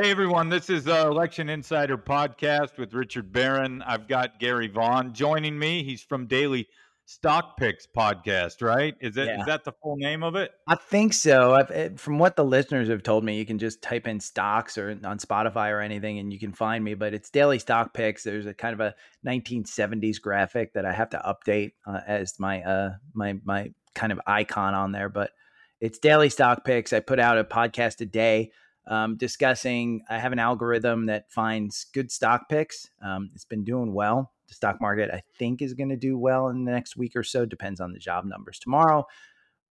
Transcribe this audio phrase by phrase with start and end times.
[0.00, 3.82] Hey everyone, this is uh, Election Insider Podcast with Richard Barron.
[3.82, 5.82] I've got Gary Vaughan joining me.
[5.82, 6.68] He's from Daily
[7.06, 8.94] Stock Picks Podcast, right?
[9.00, 9.40] Is that Yeah.
[9.40, 10.52] is that the full name of it?
[10.68, 11.52] I think so.
[11.52, 14.78] I've, eh, from what the listeners have told me, you can just type in stocks
[14.78, 16.94] or on Spotify or anything, and you can find me.
[16.94, 18.22] But it's daily stock picks.
[18.22, 18.94] There's a kind of a
[19.26, 24.20] 1970s graphic that I have to update uh, as my uh my my kind of
[24.28, 25.08] icon on there.
[25.08, 25.32] But
[25.80, 26.92] it's daily stock picks.
[26.92, 28.52] I put out a podcast a day
[28.88, 30.02] um, discussing.
[30.08, 32.90] I have an algorithm that finds good stock picks.
[33.00, 34.32] Um, it's been doing well.
[34.48, 37.22] The stock market, I think, is going to do well in the next week or
[37.22, 37.46] so.
[37.46, 39.06] Depends on the job numbers tomorrow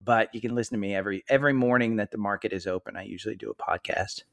[0.03, 2.95] but you can listen to me every every morning that the market is open.
[2.95, 4.23] I usually do a podcast.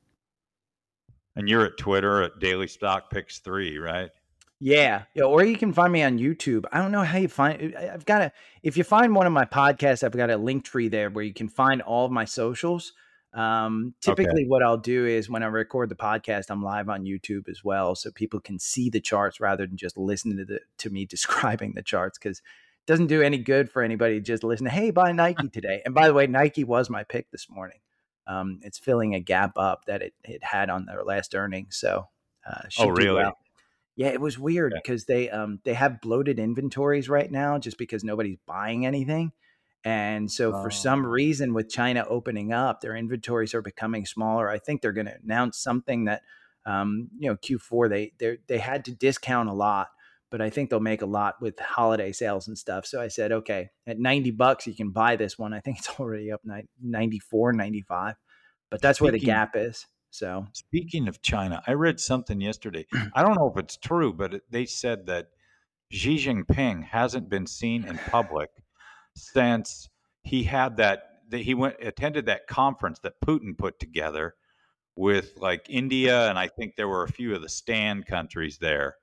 [1.37, 4.11] And you're at Twitter at Daily Stock Picks Three, right?
[4.61, 6.65] Yeah, yeah, or you can find me on YouTube.
[6.73, 7.75] I don't know how you find.
[7.77, 8.33] I've got a.
[8.63, 11.49] If you find one of my podcasts, I've got a Linktree there where you can
[11.49, 12.93] find all of my socials.
[13.35, 17.49] Um, typically, what I'll do is when I record the podcast, I'm live on YouTube
[17.49, 20.91] as well, so people can see the charts rather than just listen to the to
[20.91, 24.67] me describing the charts because it doesn't do any good for anybody to just listen.
[24.67, 25.83] Hey, buy Nike today.
[25.85, 27.79] And by the way, Nike was my pick this morning.
[28.27, 31.77] Um, it's filling a gap up that it, it had on their last earnings.
[31.77, 32.09] So,
[32.49, 33.17] uh, Oh, really?
[33.23, 33.37] well.
[33.97, 34.81] Yeah, it was weird Okay.
[34.83, 39.33] because they um they have bloated inventories right now just because nobody's buying anything.
[39.85, 41.09] And so for some Oh.
[41.11, 44.49] reason with China opening up, their inventories are becoming smaller.
[44.49, 46.23] I think they're going to announce something that
[46.67, 49.89] um you know Q4 they they they had to discount a lot,
[50.31, 52.87] but I think they'll make a lot with holiday sales and stuff.
[52.87, 55.53] So I said, okay, at 90 bucks you can buy this one.
[55.53, 58.15] I think it's already up ni- 94, 95.
[58.71, 59.87] But that's where the gap is.
[60.11, 62.87] So Speaking of China, I read something yesterday.
[63.15, 65.29] I don't know if it's true, but it, they said that
[65.91, 68.49] Xi Jinping hasn't been seen in public
[69.17, 69.89] since
[70.23, 74.35] he had that that he went attended that conference that Putin put together
[74.97, 78.97] with like India and I think there were a few of the stand countries there.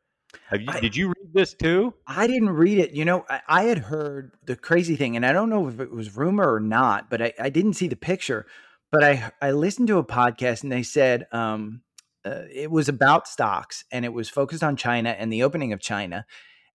[0.48, 1.94] Have you, I- did you read this too?
[2.08, 2.92] I didn't read it.
[2.92, 5.92] You know, I, I had heard the crazy thing, and I don't know if it
[5.92, 8.46] was rumor or not, but I, I didn't see the picture.
[8.92, 11.82] But I I listened to a podcast, and they said um,
[12.26, 15.80] uh, it was about stocks, and it was focused on China and the opening of
[15.80, 16.26] China.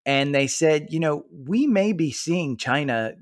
[0.06, 3.12] And they said, you know, we may be seeing China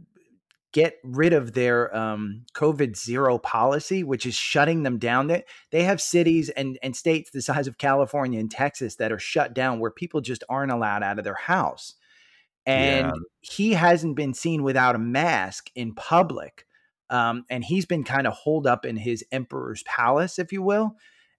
[0.73, 5.29] get rid of their um, COVID zero policy, which is shutting them down.
[5.29, 9.19] They, they have cities and, and states the size of California and Texas that are
[9.19, 11.95] shut down where people just aren't allowed out of their house.
[12.67, 13.13] And Yeah.
[13.41, 16.67] he hasn't been seen without a mask in public.
[17.09, 20.97] Um, and he's been kind of holed up in his emperor's palace, if you will.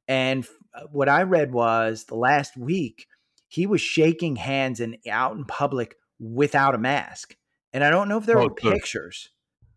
[0.07, 3.07] And f- what I read was the last week,
[3.55, 7.37] he was shaking hands and out in public without a mask.
[7.71, 8.73] And I don't know if there Oh, were good.
[8.73, 9.29] pictures.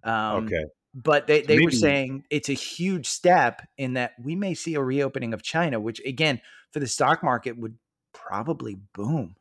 [0.02, 0.64] Um, okay.
[0.94, 4.82] But they, they were saying it's a huge step in that we may see a
[4.82, 6.40] reopening of China, which again,
[6.72, 7.76] for the stock market would
[8.12, 9.36] probably boom.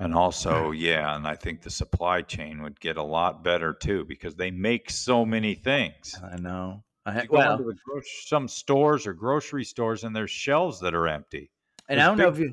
[0.00, 4.04] And also, yeah, and I think the supply chain would get a lot better too
[4.04, 6.14] because they make so many things.
[6.22, 6.82] I know.
[7.06, 11.50] I, well, gro- some stores or grocery stores and there's shelves that are empty.
[11.88, 12.50] and I don't know if you.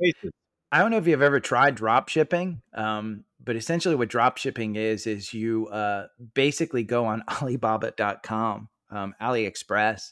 [0.71, 4.75] I don't know if you've ever tried drop shipping, um, but essentially what drop shipping
[4.75, 10.11] is is you uh, basically go on Alibaba.com, um, AliExpress,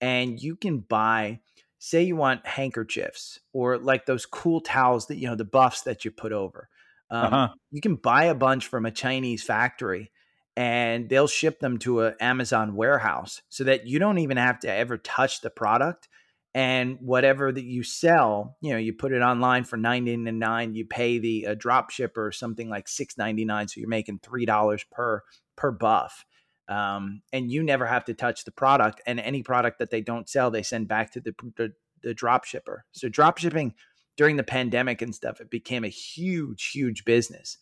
[0.00, 1.40] and you can buy.
[1.80, 6.04] Say you want handkerchiefs or like those cool towels that you know the buffs that
[6.04, 6.68] you put over.
[7.08, 7.48] Um, Uh-huh.
[7.70, 10.10] You can buy a bunch from a Chinese factory,
[10.56, 14.72] and they'll ship them to an Amazon warehouse, so that you don't even have to
[14.72, 16.08] ever touch the product
[16.54, 20.74] and whatever that you sell, you know, you put it online for nine ninety nine.
[20.74, 24.46] You pay the uh, drop shipper something like six ninety nine, so you're making three
[24.46, 25.22] dollars per
[25.56, 26.24] per buff,
[26.68, 29.00] um, and you never have to touch the product.
[29.06, 31.72] And any product that they don't sell, they send back to the the,
[32.02, 32.84] the drop shipper.
[32.92, 33.74] So drop shipping
[34.16, 37.56] during the pandemic and stuff, it became a huge, huge business.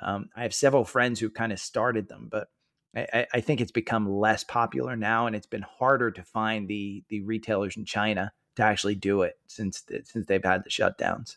[0.00, 2.48] Um, I have several friends who kind of started them, but
[2.94, 7.04] I, I- think it's become less popular now, and it's been harder to find the
[7.08, 11.36] the retailers in China to actually do it since the, since they've had the shutdowns.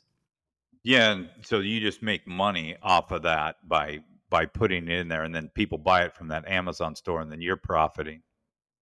[0.83, 5.07] Yeah, and so you just make money off of that by by putting it in
[5.07, 8.21] there, and then people buy it from that Amazon store, and then you're profiting.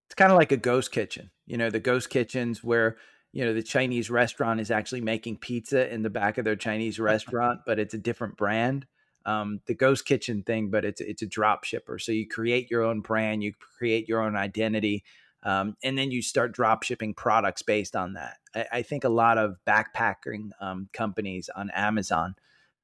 [0.07, 2.97] It's kind of like a ghost kitchen, you know, the ghost kitchens where
[3.31, 6.99] you know the Chinese restaurant is actually making pizza in the back of their Chinese
[7.11, 8.85] restaurant, but it's a different brand.
[9.25, 11.97] Um, the ghost kitchen thing, but it's it's a drop shipper.
[11.97, 15.03] So you create your own brand, you create your own identity,
[15.43, 18.37] um, and then you start drop shipping products based on that.
[18.55, 22.35] I, I think a lot of backpacking um, companies on Amazon.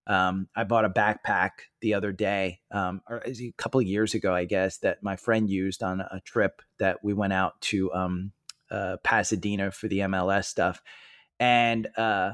[0.07, 1.51] Um, I bought a backpack
[1.81, 5.47] the other day, um, or a couple of years ago, I guess, that my friend
[5.49, 8.31] used on a trip that we went out to um,
[8.71, 10.81] uh, Pasadena for the MLS stuff,
[11.39, 12.33] and uh,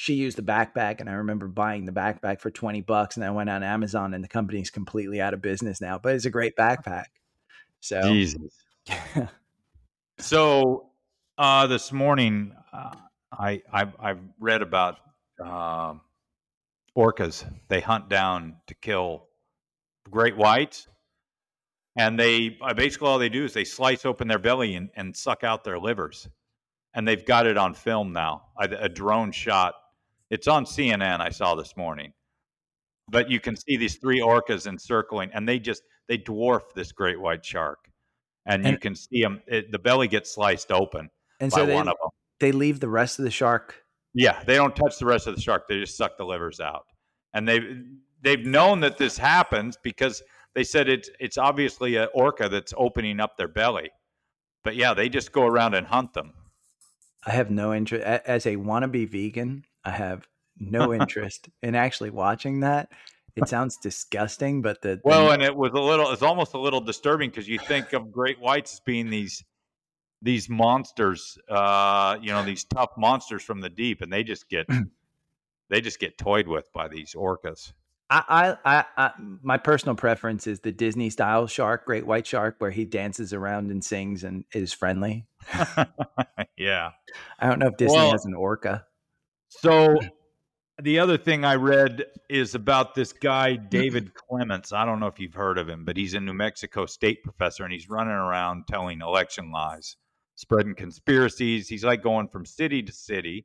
[0.00, 3.30] she used the backpack, and I remember buying the backpack for twenty bucks, and I
[3.30, 6.54] went on Amazon, and the company's completely out of business now, but it's a great
[6.54, 7.06] backpack.
[7.80, 8.52] So Jesus.
[10.20, 10.90] so
[11.36, 12.94] uh, this morning, uh,
[13.32, 14.98] I I've, I've, read about
[15.44, 15.94] uh,
[16.96, 17.44] orcas.
[17.66, 19.26] They hunt down to kill
[20.08, 20.86] great whites,
[21.96, 25.16] and they uh, basically all they do is they slice open their belly and, and
[25.16, 26.28] suck out their livers,
[26.94, 28.44] and they've got it on film now.
[28.56, 29.74] A, a drone shot.
[30.30, 31.20] It's on CNN.
[31.20, 32.12] I saw this morning,
[33.08, 37.20] but you can see these three orcas encircling, and they just they dwarf this great
[37.20, 37.78] white shark,
[38.46, 39.40] and, and you can see them.
[39.46, 41.10] It, the belly gets sliced open
[41.40, 42.10] and so they, one of them.
[42.40, 43.84] They leave the rest of the shark.
[44.14, 45.68] Yeah, they don't touch the rest of the shark.
[45.68, 46.86] They just suck the livers out,
[47.34, 47.60] and they
[48.22, 50.22] they've known that this happens because
[50.54, 53.90] they said it's it's obviously an orca that's opening up their belly.
[54.64, 56.32] But yeah, they just go around and hunt them.
[57.26, 59.64] I have no interest as a wannabe vegan.
[59.88, 62.90] I have no interest in actually watching that.
[63.36, 66.10] It sounds disgusting, but the, the well, and it was a little.
[66.10, 69.44] It's almost a little disturbing because you think of great whites as being these
[70.20, 74.66] these monsters, uh, you know, these tough monsters from the deep, and they just get
[75.70, 77.72] they just get toyed with by these orcas.
[78.10, 79.12] I, I, I,
[79.42, 83.70] my personal preference is the Disney style shark, great white shark, where he dances around
[83.70, 85.26] and sings and is friendly.
[86.56, 86.92] yeah,
[87.38, 88.86] I don't know if Disney well, has an orca.
[89.48, 89.98] So,
[90.80, 94.72] the other thing I read is about this guy David Clements.
[94.72, 97.64] I don't know if you've heard of him, but he's a New Mexico State professor,
[97.64, 99.96] and he's running around telling election lies
[100.38, 101.68] spreading conspiracies.
[101.68, 103.44] He's like going from city to city.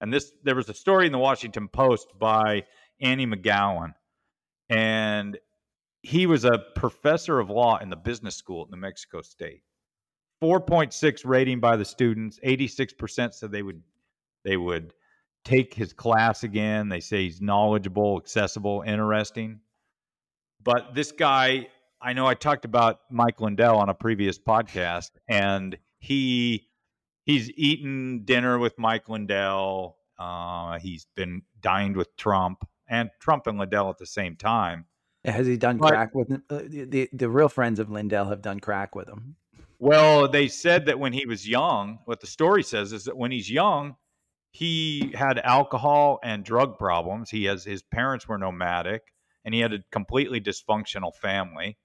[0.00, 2.62] And this, there was a story in the Washington Post by
[3.00, 3.94] Annie McGowan,
[4.68, 5.36] and
[6.02, 9.62] he was a professor of law in the business school at New Mexico State.
[10.40, 12.38] 4.6 rating by the students.
[12.46, 13.82] 86% said they would
[14.44, 14.92] they would
[15.46, 16.88] take his class again.
[16.88, 19.60] They say he's knowledgeable, accessible, interesting.
[20.62, 21.68] But this guy,
[22.02, 26.66] I know I talked about Mike Lindell on a previous podcast, and he
[27.24, 29.96] he's eaten dinner with Mike Lindell.
[30.18, 34.86] Uh, he's been dined with Trump and Trump and Lindell at the same time.
[35.24, 36.32] Has he done but, crack with?
[36.32, 36.38] Uh,
[36.68, 39.36] the the real friends of Lindell have done crack with him.
[39.78, 43.30] Well, they said that when he was young, what the story says is that when
[43.30, 43.94] he's young,
[44.56, 47.28] he had alcohol and drug problems.
[47.28, 49.02] He has his parents were nomadic,
[49.44, 51.76] and he had a completely dysfunctional family.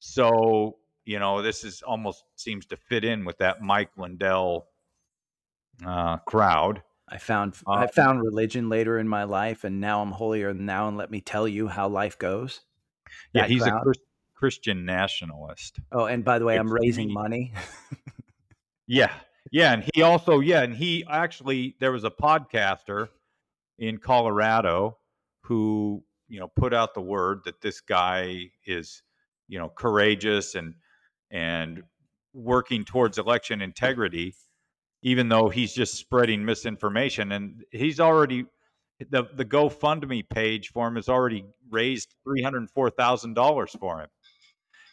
[0.00, 4.66] So you know, this is almost seems to fit in with that Mike Lindell
[5.86, 6.82] uh, crowd.
[7.08, 10.66] I found uh, I found religion later in my life, and now I'm holier than
[10.66, 10.88] thou.
[10.88, 12.60] And let me tell you how life goes.
[13.32, 13.82] Yeah, he's crowd.
[13.82, 13.98] a Chris,
[14.34, 15.78] Christian nationalist.
[15.92, 17.52] Oh, and by the way, I'm raising money.
[18.88, 19.12] yeah,
[19.50, 23.08] yeah, and he also yeah, and he actually there was a podcaster
[23.78, 24.98] in Colorado
[25.44, 29.02] who you know put out the word that this guy is
[29.48, 30.74] you know courageous and
[31.30, 31.82] and
[32.32, 34.34] working towards election integrity,
[35.02, 37.32] even though he's just spreading misinformation.
[37.32, 38.46] And he's already
[39.10, 44.00] the the GoFundMe page for him has already raised three hundred four thousand dollars for
[44.00, 44.08] him,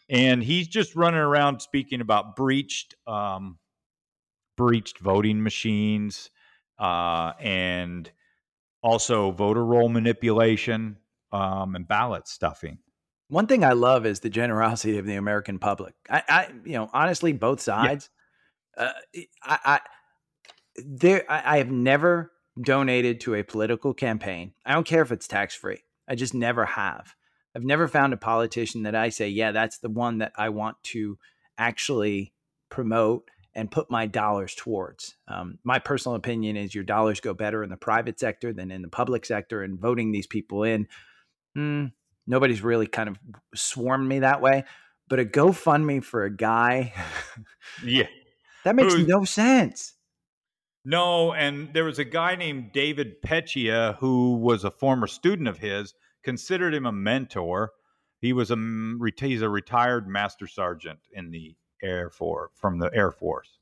[0.10, 3.60] and he's just running around speaking about breached um,
[4.57, 6.30] breached voting machines
[6.80, 8.12] uh, and
[8.81, 10.98] also voter roll manipulation
[11.31, 12.79] um, and ballot stuffing.
[13.29, 15.93] One thing I love is the generosity of the American public.
[16.10, 18.10] I, I you know, honestly, both sides.
[18.77, 18.84] Yeah.
[18.84, 18.93] Uh,
[19.43, 19.79] I, I,
[20.75, 22.31] there, I, I have never
[22.62, 24.53] donated to a political campaign.
[24.65, 25.84] I don't care if it's tax free.
[26.08, 27.15] I just never have.
[27.55, 30.77] I've never found a politician that I say, yeah, that's the one that I want
[30.84, 31.17] to
[31.58, 32.34] actually
[32.70, 35.15] promote and put my dollars towards.
[35.27, 38.83] Um, my personal opinion is your dollars go better in the private sector than in
[38.83, 40.87] the public sector, and voting these people in.
[41.55, 41.85] Hmm,
[42.27, 43.17] nobody's really kind of
[43.55, 44.63] swarmed me that way.
[45.09, 46.93] But a GoFundMe for a guy,
[47.83, 48.07] yeah,
[48.63, 49.93] that makes no sense.
[50.85, 55.57] No, and there was a guy named David Peccia who was a former student of
[55.57, 57.71] his, considered him a mentor.
[58.19, 58.57] He was a
[59.19, 63.60] he's a retired master sergeant in the Air Force from the Air Force,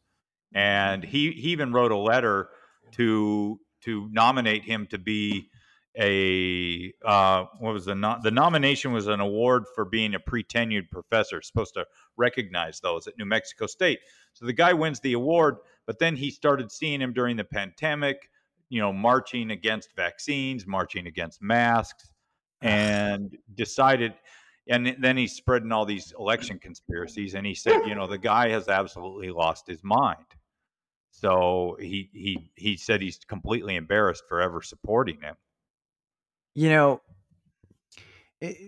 [0.53, 2.50] and he he even wrote a letter
[2.93, 5.50] to to nominate him to be
[5.98, 10.89] a uh, what was the no- the nomination was an award for being a pre-tenured
[10.91, 11.86] professor supposed to
[12.17, 14.00] recognize those at New Mexico State.
[14.34, 18.29] So the guy wins the award, but then he started seeing him during the pandemic,
[18.69, 22.12] you know, marching against vaccines, marching against masks,
[22.62, 24.13] and decided.
[24.67, 28.50] And then he's spreading all these election conspiracies, and he said, you know, the guy
[28.50, 30.25] has absolutely lost his mind.
[31.12, 35.36] So he he he said he's completely embarrassed for ever supporting him.
[36.55, 37.01] You know,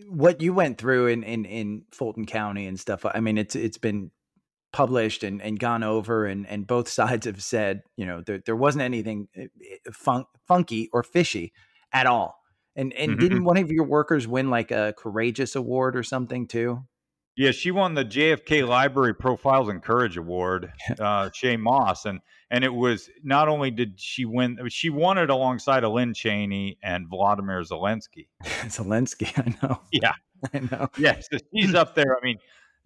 [0.09, 3.05] what you went through in, in in Fulton County and stuff.
[3.05, 4.11] I mean, it's it's been
[4.71, 8.55] published and, and gone over, and and both sides have said, you know, there there
[8.55, 11.53] wasn't anything eh, eh, fun, funky or fishy
[11.91, 12.39] at all.
[12.77, 13.19] And and mm-hmm.
[13.19, 16.83] didn't one of your workers win like a courageous award or something too?
[17.37, 22.19] Yeah, she won the JFK Library Profiles in Courage Award, uh, Shaye Moss, and
[22.49, 26.79] and it was not only did she win, she won it alongside of Lynn Cheney
[26.81, 28.27] and Vladimir Zelensky.
[28.43, 29.81] Zelensky, I know.
[29.91, 30.13] Yeah,
[30.53, 30.89] I know.
[30.97, 32.17] Yes, yeah, so she's up there.
[32.17, 32.37] I mean,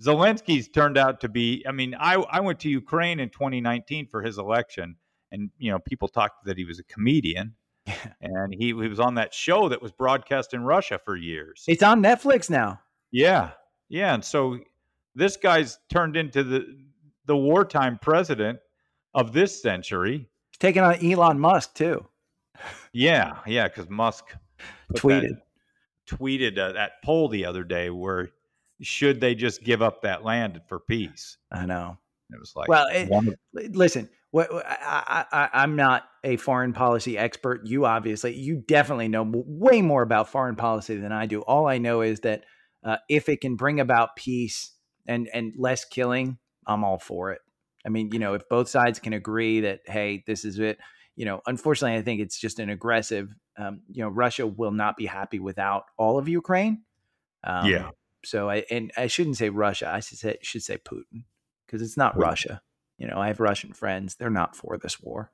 [0.01, 1.63] Zelensky's turned out to be.
[1.65, 4.97] I mean, I I went to Ukraine in 2019 for his election,
[5.31, 7.55] and you know, people talked that he was a comedian.
[8.21, 11.63] And he, he was on that show that was broadcast in Russia for years.
[11.67, 12.79] It's on Netflix now.
[13.11, 13.51] Yeah,
[13.89, 14.59] yeah, and so
[15.15, 16.65] this guy's turned into the
[17.25, 18.59] the wartime president
[19.13, 20.29] of this century.
[20.51, 22.05] He's taking on Elon Musk too.
[22.93, 24.25] Yeah, yeah, because Musk
[24.93, 28.29] tweeted that, tweeted uh, that poll the other day where
[28.81, 31.37] should they just give up that land for peace?
[31.51, 31.97] I know.
[32.31, 37.17] It was like, well, it, of- listen, what, I, I, I'm not a foreign policy
[37.17, 37.61] expert.
[37.65, 41.41] You obviously, you definitely know way more about foreign policy than I do.
[41.41, 42.45] All I know is that
[42.83, 44.73] uh, if it can bring about peace
[45.05, 47.41] and and less killing, I'm all for it.
[47.85, 50.79] I mean, you know, if both sides can agree that hey, this is it.
[51.15, 53.29] You know, unfortunately, I think it's just an aggressive.
[53.57, 56.83] Um, you know, Russia will not be happy without all of Ukraine.
[57.43, 57.89] Um, yeah.
[58.23, 59.91] So I and I shouldn't say Russia.
[59.93, 61.25] I should say should say Putin
[61.65, 62.17] because it's not.
[62.17, 62.61] Russia.
[63.01, 64.15] You know, I have Russian friends.
[64.15, 65.31] They're not for this war.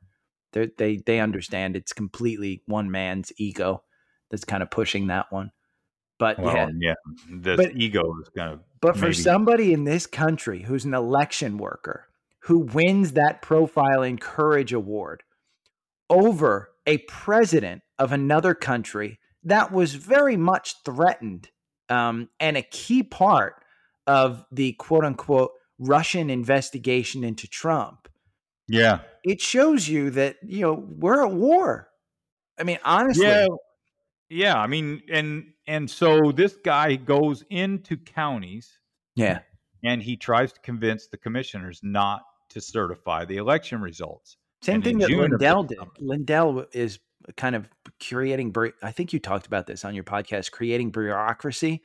[0.53, 3.83] They they they understand it's completely one man's ego
[4.31, 5.51] that's kind of pushing that one.
[6.17, 6.93] But well, yeah, yeah,
[7.29, 8.61] this but, ego is kind of.
[8.79, 9.07] But maybe.
[9.07, 12.05] for somebody in this country who's an election worker
[12.43, 15.23] who wins that Profile in Courage award
[16.09, 21.49] over a president of another country that was very much threatened
[21.89, 23.55] um, and a key part
[24.07, 28.07] of the quote unquote Russian investigation into Trump.
[28.67, 28.99] Yeah.
[29.23, 31.89] It shows you that, you know, we're at war.
[32.59, 33.25] I mean, honestly.
[33.25, 33.47] Yeah.
[34.29, 34.57] Yeah.
[34.57, 38.79] I mean, and and so this guy goes into counties.
[39.15, 39.39] Yeah.
[39.83, 44.37] And he tries to convince the commissioners not to certify the election results.
[44.63, 45.77] Same and thing that June Lindell did.
[45.99, 46.99] Lindell is
[47.35, 47.69] kind of
[48.01, 51.83] creating, I think you talked about this on your podcast, creating bureaucracy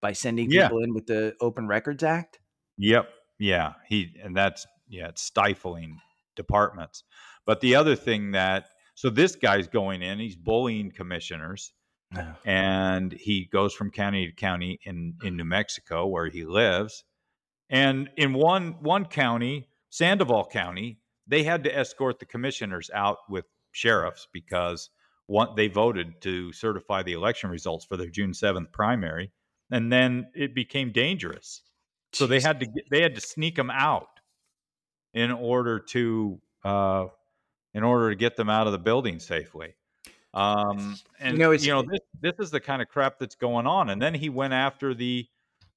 [0.00, 0.84] by sending people yeah.
[0.84, 2.38] in with the Open Records Act.
[2.78, 3.08] Yep.
[3.38, 3.74] Yeah.
[3.88, 6.00] He, and that's, yeah, it's stifling
[6.36, 7.04] departments.
[7.46, 11.72] But the other thing that, so this guy's going in, he's bullying commissioners
[12.44, 17.04] and he goes from county to county in in New Mexico where he lives.
[17.70, 23.46] And in one one county, Sandoval County, they had to escort the commissioners out with
[23.72, 24.90] sheriffs because
[25.26, 29.32] one they voted to certify the election results for their June 7th primary
[29.70, 31.62] and then it became dangerous.
[32.14, 34.08] So they had to they had to sneak them out
[35.12, 37.06] in order to uh,
[37.74, 39.74] in order to get them out of the building safely.
[40.32, 43.66] Um, and you know, you know this, this is the kind of crap that's going
[43.66, 43.90] on.
[43.90, 45.26] And then he went after the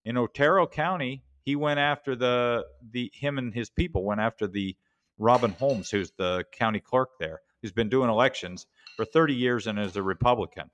[0.06, 1.24] in Otero County.
[1.44, 4.76] He went after the the him and his people went after the
[5.20, 8.66] Robyn Holmes, who's the county clerk there, who's been doing elections
[8.96, 10.70] for 30 years and is a Republican.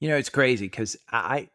[0.00, 1.48] You know, it's crazy because I,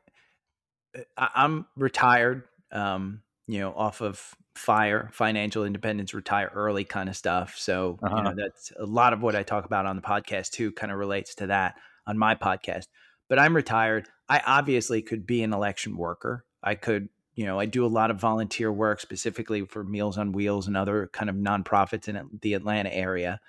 [1.18, 2.44] I I'm retired.
[2.72, 7.58] Um, you know, off of fire, financial independence, retire early kind of stuff.
[7.58, 8.16] So, uh-huh.
[8.16, 10.92] you know, that's a lot of what I talk about on the podcast too, kind
[10.92, 11.75] of relates to that
[12.08, 12.88] on my podcast.
[13.28, 14.08] But I'm retired.
[14.30, 16.46] I obviously could be an election worker.
[16.63, 20.32] I could, you know, I do a lot of volunteer work specifically for Meals on
[20.34, 23.40] Wheels and other kind of nonprofits in the Atlanta area.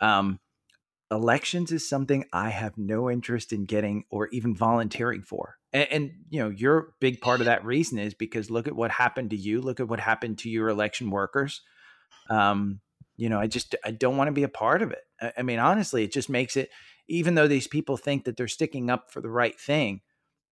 [0.00, 0.38] Um,
[1.10, 5.56] elections is something I have no interest in getting or even volunteering for.
[5.72, 8.90] And, and, you know your big part of that reason is because look at what
[8.90, 11.62] happened to you look at what happened to your election workers.
[12.28, 12.80] Um,
[13.16, 15.02] you know i just i don't want to be a part of it.
[15.20, 16.70] I, I mean honestly it just makes it
[17.08, 20.00] even though these people think that they're sticking up for the right thing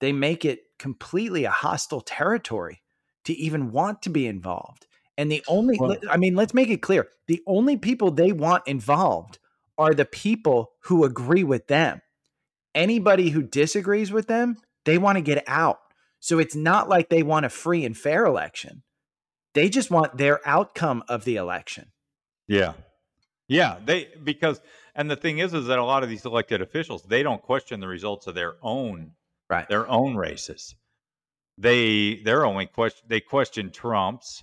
[0.01, 2.83] they make it completely a hostile territory
[3.25, 4.87] to even want to be involved.
[5.17, 7.09] And the only well, i mean let's make it clear.
[7.27, 9.39] The only people they want involved
[9.79, 12.03] are the people who agree with them
[12.75, 14.59] anybody who disagrees with them
[14.89, 15.81] they want to get out.
[16.19, 18.85] So it's not like they want a free and fair election.
[19.53, 21.93] They just want their outcome of the election.
[22.47, 22.73] Yeah.
[23.49, 24.63] Yeah, they because
[24.95, 27.81] and the thing is is that a lot of these elected officials, they don't question
[27.81, 29.13] the results of their own
[29.51, 29.69] right.
[29.69, 30.75] their own races.
[31.59, 34.43] They they're only question they question Trump's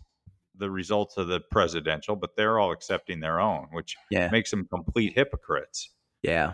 [0.57, 4.29] the results of the presidential, but they're all accepting their own, which Yeah.
[4.31, 5.89] makes them complete hypocrites.
[6.21, 6.53] Yeah.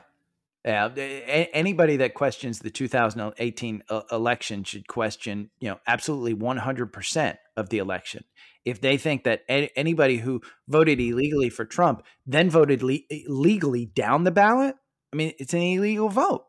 [0.64, 0.90] Yeah.
[0.96, 7.38] a- Anybody that questions the 2018 e- uh, election should question, you know, absolutely 100%
[7.58, 8.24] of the election.
[8.64, 13.24] If they think that a- anybody who voted illegally for Trump then voted le- eh,
[13.28, 14.76] legally down the ballot,
[15.12, 16.46] I mean, it's an illegal vote.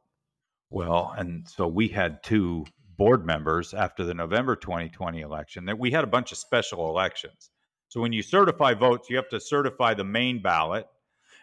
[0.68, 2.66] Well, and so we had two
[3.02, 7.50] board members after the November 2020 election that we had a bunch of special elections.
[7.88, 10.86] So when you certify votes, you have to certify the main ballot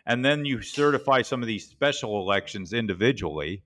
[0.05, 3.63] and then you certify some of these special elections individually.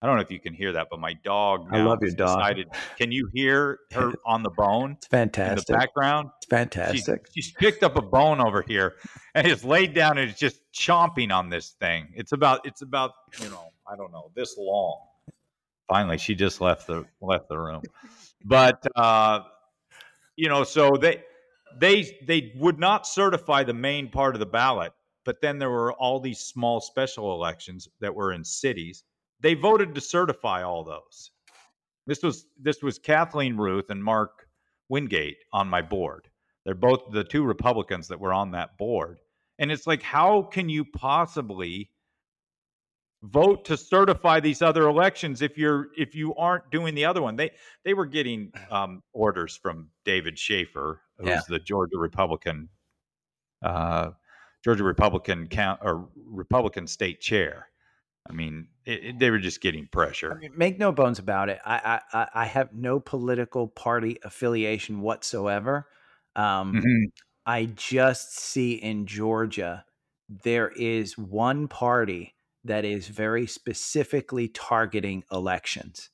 [0.00, 1.68] I don't know if you can hear that, but my dog.
[1.70, 2.38] I love your dog.
[2.38, 5.68] Decided, can you hear her on the bone It's fantastic.
[5.68, 6.30] in the background?
[6.38, 7.26] It's She's, fantastic.
[7.34, 8.94] she's picked up a bone over here
[9.34, 12.08] and is laid down and is just chomping on this thing.
[12.14, 13.10] It's about it's about
[13.42, 14.98] you know I don't know this long.
[15.88, 17.82] Finally, she just left the left the room,
[18.44, 19.40] but uh,
[20.36, 21.22] you know so they
[21.78, 24.92] they they would not certify the main part of the ballot,
[25.24, 29.04] but then there were all these small special elections that were in cities.
[29.40, 31.30] They voted to certify all those.
[32.06, 34.48] This was this was Kathleen Ruth and Mark
[34.88, 36.28] Wingate on my board.
[36.64, 39.18] They're both the two Republicans that were on that board.
[39.58, 41.90] And it's like, how can you possibly
[43.24, 47.36] vote to certify these other elections if you're if you aren't doing the other one?
[47.36, 47.50] They
[47.84, 51.40] they were getting um, orders from David Shafer, who's Yeah.
[51.48, 52.68] the Georgia Republican
[53.62, 54.10] uh,
[54.62, 57.68] Georgia Republican count or Republican state chair.
[58.28, 60.32] I mean, it, it- they were just getting pressure.
[60.32, 61.60] I mean, make no bones about it.
[61.64, 65.88] I, I I- have no political party affiliation whatsoever.
[66.36, 67.12] Um, Mhm.
[67.46, 69.84] I just see in Georgia
[70.28, 76.10] there is one party that is very specifically targeting elections,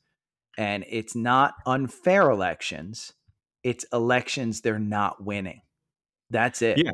[0.59, 3.13] and it's not unfair elections.
[3.63, 5.63] It's elections they're not winning.
[6.31, 6.79] That's it.
[6.79, 6.93] Yeah.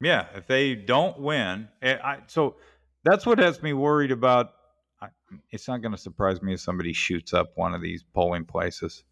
[0.00, 2.56] Yeah, if they don't win, eh, I, so
[3.04, 4.50] that's what has me worried about.
[5.02, 5.08] I,
[5.50, 9.02] it's not going to surprise me if somebody shoots up one of these polling places.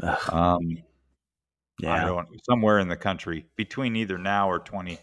[0.00, 0.60] Ugh, Um,
[1.82, 2.04] I yeah.
[2.06, 4.98] don't somewhere in the country between either now or 20,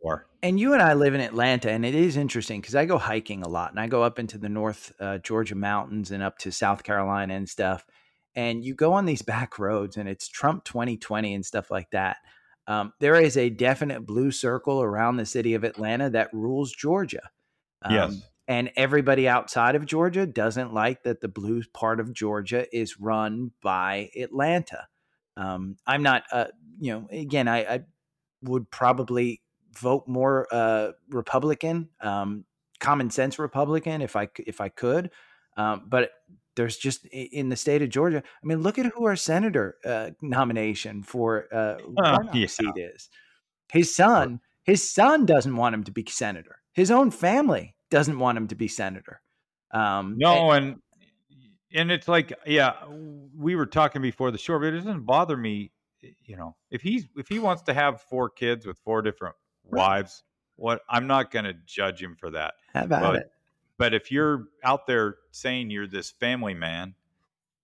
[0.00, 0.26] 2024.
[0.42, 3.42] and you and I live in Atlanta, and it is interesting because I go hiking
[3.42, 6.52] a lot, and I go up into the North uh, Georgia mountains and up to
[6.52, 7.86] South Carolina and stuff.
[8.34, 12.18] And you go on these back roads, and it's Trump 2020 and stuff like that.
[12.66, 17.30] Um, there is a definite blue circle around the city of Atlanta that rules Georgia.
[17.82, 18.22] Um, Yes.
[18.48, 23.52] And everybody outside of Georgia doesn't like that the blue part of Georgia is run
[23.62, 24.88] by Atlanta.
[25.36, 26.46] Um, I'm not, uh,
[26.80, 27.80] you know, again, I, I
[28.42, 29.40] would probably
[29.72, 32.44] vote more uh, Republican, um,
[32.78, 35.10] common sense Republican, if I if I could.
[35.56, 36.10] Um, but
[36.56, 38.22] there's just in the state of Georgia.
[38.26, 42.46] I mean, look at who our senator uh, nomination for uh, runoff yeah.
[42.46, 43.08] seat is.
[43.72, 46.56] His son, his son doesn't want him to be senator.
[46.72, 49.20] His own family doesn't want him to be senator.
[49.72, 50.80] Um, No, and
[51.72, 52.74] and it's like, yeah,
[53.36, 55.70] we were talking before the show, but it doesn't bother me.
[56.24, 59.36] You know, if he's if he wants to have four kids with four different
[59.70, 60.22] wives,
[60.56, 62.54] what I'm not going to judge him for that.
[62.74, 63.32] how about but- it?
[63.78, 66.96] But if you're out there saying you're this family man,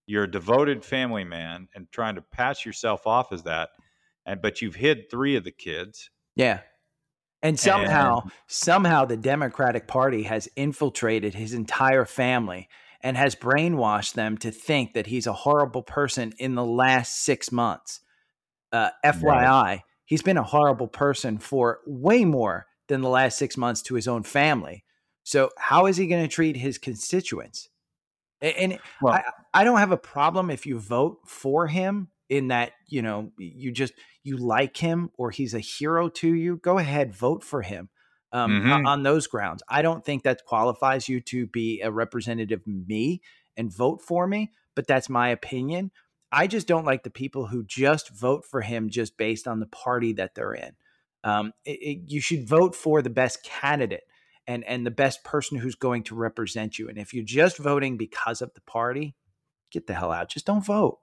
[0.07, 3.69] you're a devoted family man, and trying to pass yourself off as that,
[4.25, 6.09] and but you've hid three of the kids.
[6.35, 6.61] Yeah.
[7.42, 12.69] And somehow, somehow the Democratic Party has infiltrated his entire family
[13.03, 17.53] and has brainwashed them to think that he's a horrible person in the last six
[17.53, 18.01] months.
[18.73, 23.83] Uh, FYI, he's been a horrible person for way more than the last six months
[23.83, 24.85] to his own family.
[25.25, 27.69] So, how is he going to treat his constituents?
[28.40, 32.73] And Well- I, I don't have a problem if you vote for him in that,
[32.88, 33.92] you know, you just,
[34.25, 36.57] you like him or he's a hero to you.
[36.59, 37.88] Go ahead, vote for him
[38.33, 38.73] um, Mhm.
[38.75, 39.62] on- on those grounds.
[39.69, 43.23] I don't think that qualifies you to be a representative of me
[43.57, 45.90] and vote for me, but that's my opinion.
[46.33, 49.67] I just don't like the people who just vote for him just based on the
[49.67, 50.73] party that they're in.
[51.25, 54.05] Um, it- it- you should vote for the best candidate
[54.47, 56.89] and and the best person who's going to represent you.
[56.89, 59.17] And if you're just voting because of the party,
[59.71, 60.29] get the hell out.
[60.31, 61.01] Just don't vote.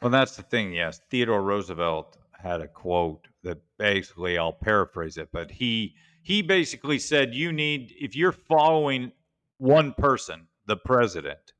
[0.00, 0.72] Well, that's the thing.
[0.72, 6.98] Yes, Theodore Roosevelt had a quote that basically I'll paraphrase it, but he he basically
[6.98, 9.12] said you need if you're following
[9.58, 11.52] one person, the president,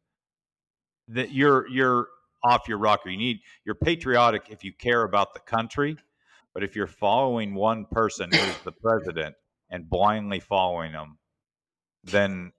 [1.08, 2.08] that you're you're
[2.44, 3.10] off your rocker.
[3.10, 5.96] You need you're patriotic if you care about the country,
[6.54, 9.34] but if you're following one person who's the president
[9.70, 11.18] and blindly following them,
[12.04, 12.52] then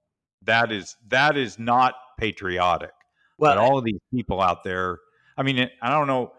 [0.43, 2.91] that is that is not patriotic
[3.37, 4.99] Well, but all of these people out there
[5.37, 6.33] i mean i don't know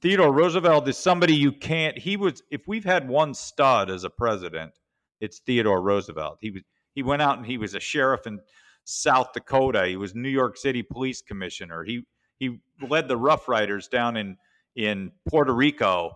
[0.00, 1.98] Theodore Roosevelt is somebody you can't.
[1.98, 2.42] He was.
[2.50, 4.72] If we've had one stud as a president,
[5.20, 6.38] it's Theodore Roosevelt.
[6.40, 6.62] He was.
[6.94, 8.40] He went out and he was a sheriff in
[8.84, 9.86] South Dakota.
[9.86, 11.84] He was New York City police commissioner.
[11.84, 12.02] He
[12.38, 14.36] he led the Rough Riders down in
[14.76, 16.12] in Puerto Rico.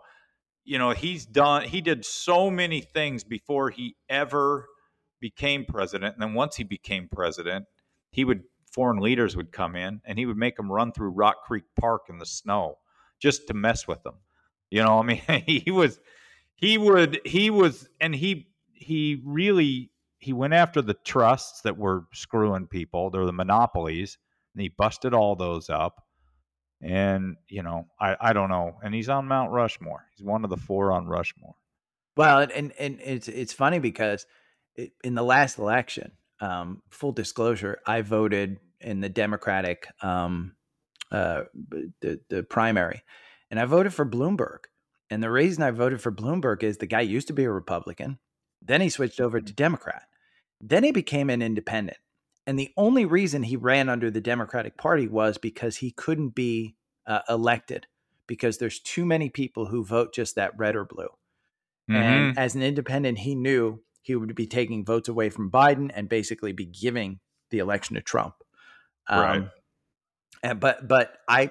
[0.64, 1.64] You know, he's done.
[1.64, 4.66] He did so many things before he ever
[5.20, 6.14] became president.
[6.14, 7.66] And then once he became president,
[8.10, 11.42] he would foreign leaders would come in and he would make them run through Rock
[11.44, 12.78] Creek Park in the snow
[13.20, 14.14] just to mess with them.
[14.70, 15.98] You know, I mean, he was
[16.56, 22.04] he would he was and he he really he went after the trusts that were
[22.12, 23.10] screwing people.
[23.10, 24.18] They're the monopolies,
[24.54, 26.04] and he busted all those up.
[26.82, 28.76] And you know, I I don't know.
[28.82, 30.04] And he's on Mount Rushmore.
[30.14, 31.54] He's one of the four on Rushmore.
[32.16, 34.26] Well, and and it's it's funny because
[34.74, 40.56] it, in the last election, um, full disclosure, I voted in the Democratic um,
[41.10, 41.44] uh,
[42.00, 43.02] the the primary,
[43.50, 44.64] and I voted for Bloomberg.
[45.10, 48.18] And the reason I voted for Bloomberg is the guy used to be a Republican,
[48.62, 50.04] then he switched over to Democrat,
[50.58, 51.98] then he became an independent.
[52.46, 56.74] And the only reason he ran under the Democratic Party was because he couldn't be
[57.06, 57.86] uh, elected
[58.26, 61.08] because there's too many people who vote just that red or blue.
[61.90, 61.94] Mm-hmm.
[61.94, 66.08] And as an independent, he knew he would be taking votes away from Biden and
[66.08, 68.34] basically be giving the election to Trump.
[69.08, 69.48] Um, right.
[70.42, 71.50] And, but but I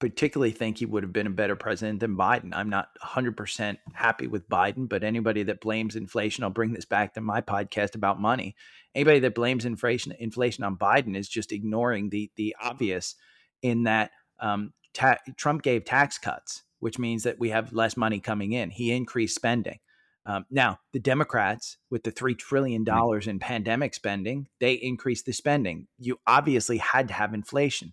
[0.00, 2.50] particularly think he would have been a better president than Biden.
[2.52, 7.14] I'm not 100% happy with Biden, but anybody that blames inflation, I'll bring this back
[7.14, 8.56] to my podcast about money.
[8.94, 13.14] Anybody that blames inflation inflation on Biden is just ignoring the the obvious
[13.62, 18.20] in that um, ta- Trump gave tax cuts, which means that we have less money
[18.20, 18.70] coming in.
[18.70, 19.78] He increased spending.
[20.26, 22.84] Um, now, the Democrats, with the $3 trillion
[23.26, 25.86] in pandemic spending, they increased the spending.
[25.98, 27.92] You obviously had to have inflation.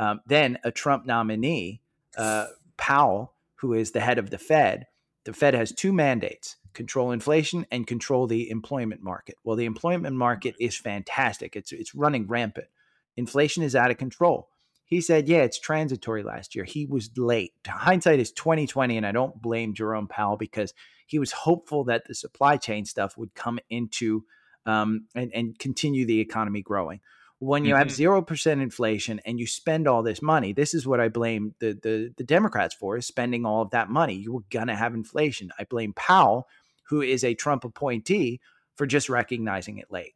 [0.00, 1.82] Um, then a Trump nominee,
[2.16, 2.46] uh,
[2.78, 4.86] Powell, who is the head of the Fed,
[5.24, 9.34] the Fed has two mandates control inflation and control the employment market.
[9.44, 12.68] Well, the employment market is fantastic, it's, it's running rampant.
[13.16, 14.48] Inflation is out of control.
[14.86, 17.52] He said, "Yeah, it's transitory." Last year, he was late.
[17.66, 20.74] Hindsight is twenty twenty, and I don't blame Jerome Powell because
[21.06, 24.24] he was hopeful that the supply chain stuff would come into
[24.66, 27.00] um, and, and continue the economy growing.
[27.40, 27.78] When you mm-hmm.
[27.78, 31.54] have zero percent inflation and you spend all this money, this is what I blame
[31.58, 34.14] the, the the Democrats for: is spending all of that money.
[34.14, 35.50] You were gonna have inflation.
[35.58, 36.46] I blame Powell,
[36.88, 38.40] who is a Trump appointee,
[38.76, 40.14] for just recognizing it late.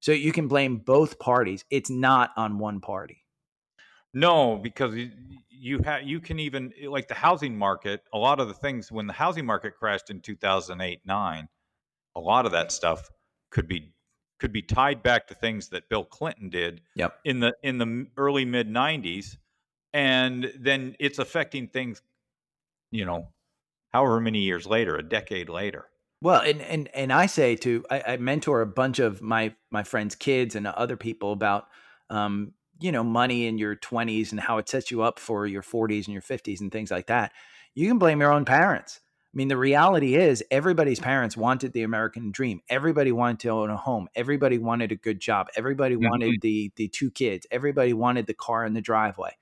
[0.00, 1.64] So you can blame both parties.
[1.70, 3.24] It's not on one party.
[4.12, 4.94] No, because
[5.48, 8.02] you have you can even like the housing market.
[8.12, 11.48] A lot of the things when the housing market crashed in two thousand eight nine,
[12.14, 13.10] a lot of that stuff
[13.50, 13.92] could be
[14.38, 17.18] could be tied back to things that Bill Clinton did yep.
[17.24, 19.38] in the in the early mid nineties,
[19.92, 22.02] and then it's affecting things,
[22.90, 23.28] you know,
[23.92, 25.86] however many years later, a decade later.
[26.22, 29.82] Well, and and and I say to I, I mentor a bunch of my my
[29.82, 31.66] friends' kids and other people about
[32.10, 35.62] um, you know money in your 20s and how it sets you up for your
[35.62, 37.32] 40s and your 50s and things like that
[37.74, 39.00] you can blame your own parents
[39.36, 42.62] mean the reality is everybody's parents wanted the american dream.
[42.68, 44.08] Everybody wanted to own a home.
[44.14, 45.48] Everybody wanted a good job.
[45.56, 46.08] Everybody mm-hmm.
[46.08, 47.46] wanted the the two kids.
[47.50, 49.36] Everybody wanted the car in the driveway.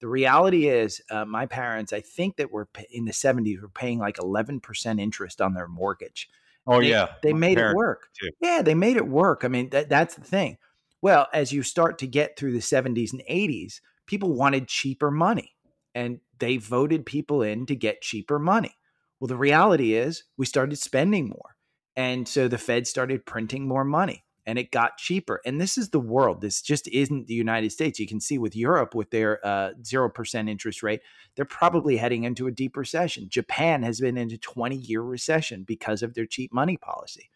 [0.00, 3.98] The reality is uh, my parents i think that were in the 70s were paying
[3.98, 6.28] like 11% interest on their mortgage.
[6.66, 7.08] Oh they, yeah.
[7.22, 8.08] they my made it work.
[8.18, 8.30] too.
[8.40, 9.44] yeah they made it work.
[9.44, 10.58] I mean that, that's the thing.
[11.02, 15.54] Well, as you start to get through the 70s and 80s, people wanted cheaper money
[15.94, 18.76] and they voted people in to get cheaper money.
[19.20, 21.56] Well, the reality is we started spending more.
[21.96, 25.40] And so the Fed started printing more money and it got cheaper.
[25.44, 26.40] And this is the world.
[26.40, 27.98] This just isn't the United States.
[27.98, 31.00] You can see with Europe, with their uh, 0% interest rate,
[31.34, 33.28] they're probably heading into a deep recession.
[33.28, 37.30] Japan has been into 20 year recession because of their cheap money policy.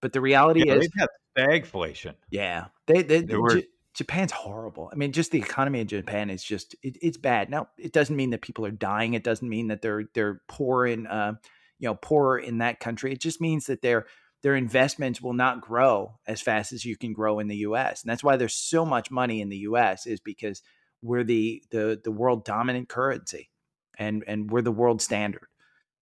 [0.00, 2.14] But the reality yeah, is, they've had stagflation.
[2.30, 3.62] Yeah, they, they, they were,
[3.94, 4.88] Japan's horrible.
[4.92, 7.50] I mean, just the economy in Japan is just it, it's bad.
[7.50, 9.14] Now, it doesn't mean that people are dying.
[9.14, 11.34] It doesn't mean that they're they're poor in uh,
[11.78, 13.12] you know poorer in that country.
[13.12, 14.06] It just means that their
[14.42, 18.02] their investments will not grow as fast as you can grow in the U.S.
[18.02, 20.06] And that's why there's so much money in the U.S.
[20.06, 20.62] is because
[21.02, 23.50] we're the the the world dominant currency,
[23.98, 25.48] and and we're the world standard.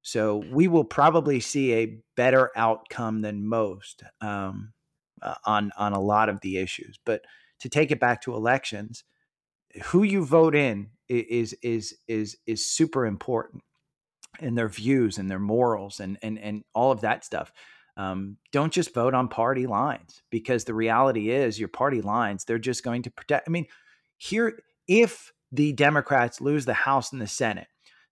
[0.02, 4.04] So we will probably see a better outcome than most.
[4.20, 4.72] Um,
[5.22, 6.98] uh, on on a lot of the issues.
[7.04, 7.22] But
[7.60, 9.04] to take it back to elections,
[9.84, 13.62] who you vote in is is is is super important,
[14.40, 17.52] and their views and their morals and and and all of that stuff.
[17.96, 22.58] Um, don't just vote on party lines because the reality is your party lines they're
[22.58, 23.48] just going to protect.
[23.48, 23.66] I mean,
[24.16, 27.66] here if the Democrats lose the House and the Senate,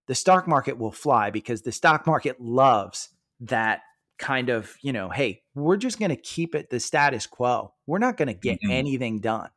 [0.06, 3.80] the stock market will fly because the stock market loves that
[4.18, 7.72] kind of, you know, hey, we're just going to keep it the status quo.
[7.86, 8.70] We're not going to get mm-hmm.
[8.70, 9.50] anything done.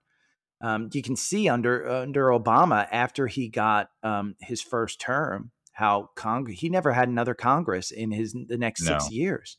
[0.64, 6.10] Um, you can see under under Obama after he got um, his first term how
[6.16, 8.92] Congress he never had another Congress in his the next no.
[8.92, 9.58] six years.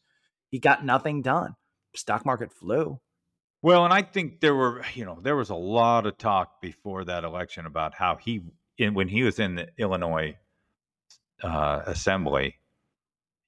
[0.51, 1.57] He got nothing done.
[1.97, 3.01] Stock market flew.
[3.63, 7.05] Well, and I think there were, you know, there was a lot of talk before
[7.05, 8.43] that election about how he,
[8.77, 10.37] in, when he was in the Illinois
[11.43, 12.57] uh, Assembly,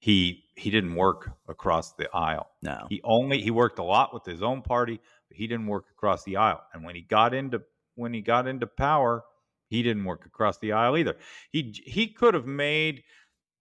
[0.05, 2.51] he he didn't work across the aisle.
[2.61, 5.85] No, he only he worked a lot with his own party, but he didn't work
[5.89, 6.61] across the aisle.
[6.71, 7.63] And when he got into
[7.95, 9.23] when he got into power,
[9.67, 11.15] he didn't work across the aisle either.
[11.51, 13.01] He he could have made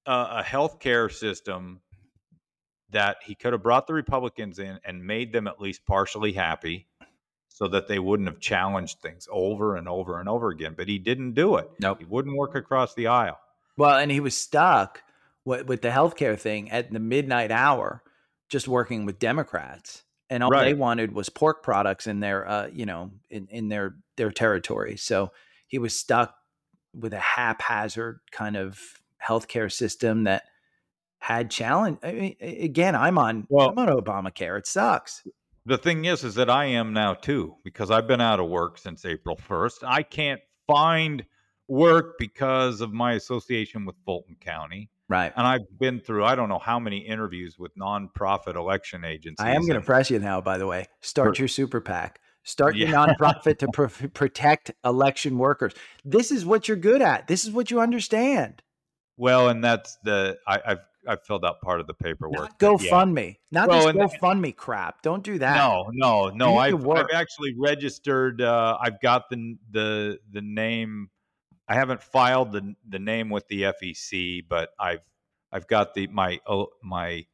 [0.04, 1.80] a, a health care system
[2.90, 6.86] that he could have brought the Republicans in and made them at least partially happy
[7.48, 10.74] so that they wouldn't have challenged things over and over and over again.
[10.76, 11.70] But he didn't do it.
[11.80, 12.00] Nope.
[12.00, 13.38] He wouldn't work across the aisle.
[13.78, 15.02] Well, and he was stuck
[15.44, 18.02] with, with the healthcare thing at the midnight hour,
[18.48, 20.02] just working with Democrats.
[20.30, 20.64] And all right.
[20.64, 24.96] they wanted was pork products in their, uh, you know, in, in their their territory.
[24.96, 25.32] So
[25.66, 26.34] he was stuck
[26.94, 28.80] with a haphazard kind of
[29.22, 30.44] healthcare system that
[31.18, 31.98] had challenge.
[32.02, 34.58] I mean, again, I'm on well, I'm on Obamacare.
[34.58, 35.26] It sucks.
[35.66, 38.76] The thing is, is that I am now too because I've been out of work
[38.76, 39.78] since April 1st.
[39.84, 41.24] I can't find
[41.68, 44.90] work because of my association with Fulton County.
[45.08, 45.32] Right.
[45.36, 49.44] And I've been through I don't know how many interviews with nonprofit election agencies.
[49.44, 50.40] I am going to press you now.
[50.40, 52.20] By the way, start for, your super PAC.
[52.42, 52.88] Start yeah.
[52.88, 55.74] your nonprofit to pr- protect election workers.
[56.04, 57.26] This is what you're good at.
[57.26, 58.62] This is what you understand.
[59.16, 62.38] Well, and that's the I, have I've filled out part of the paperwork.
[62.38, 63.34] Not GoFundMe, yeah.
[63.50, 65.02] not well, this GoFundMe crap.
[65.02, 65.56] Don't do that.
[65.56, 66.56] No, no, no.
[66.56, 68.40] I've, I've, actually registered.
[68.40, 71.10] Uh, I've got the the the name.
[71.68, 75.00] I haven't filed the the name with the FEC, but I've
[75.50, 77.26] I've got the my uh, my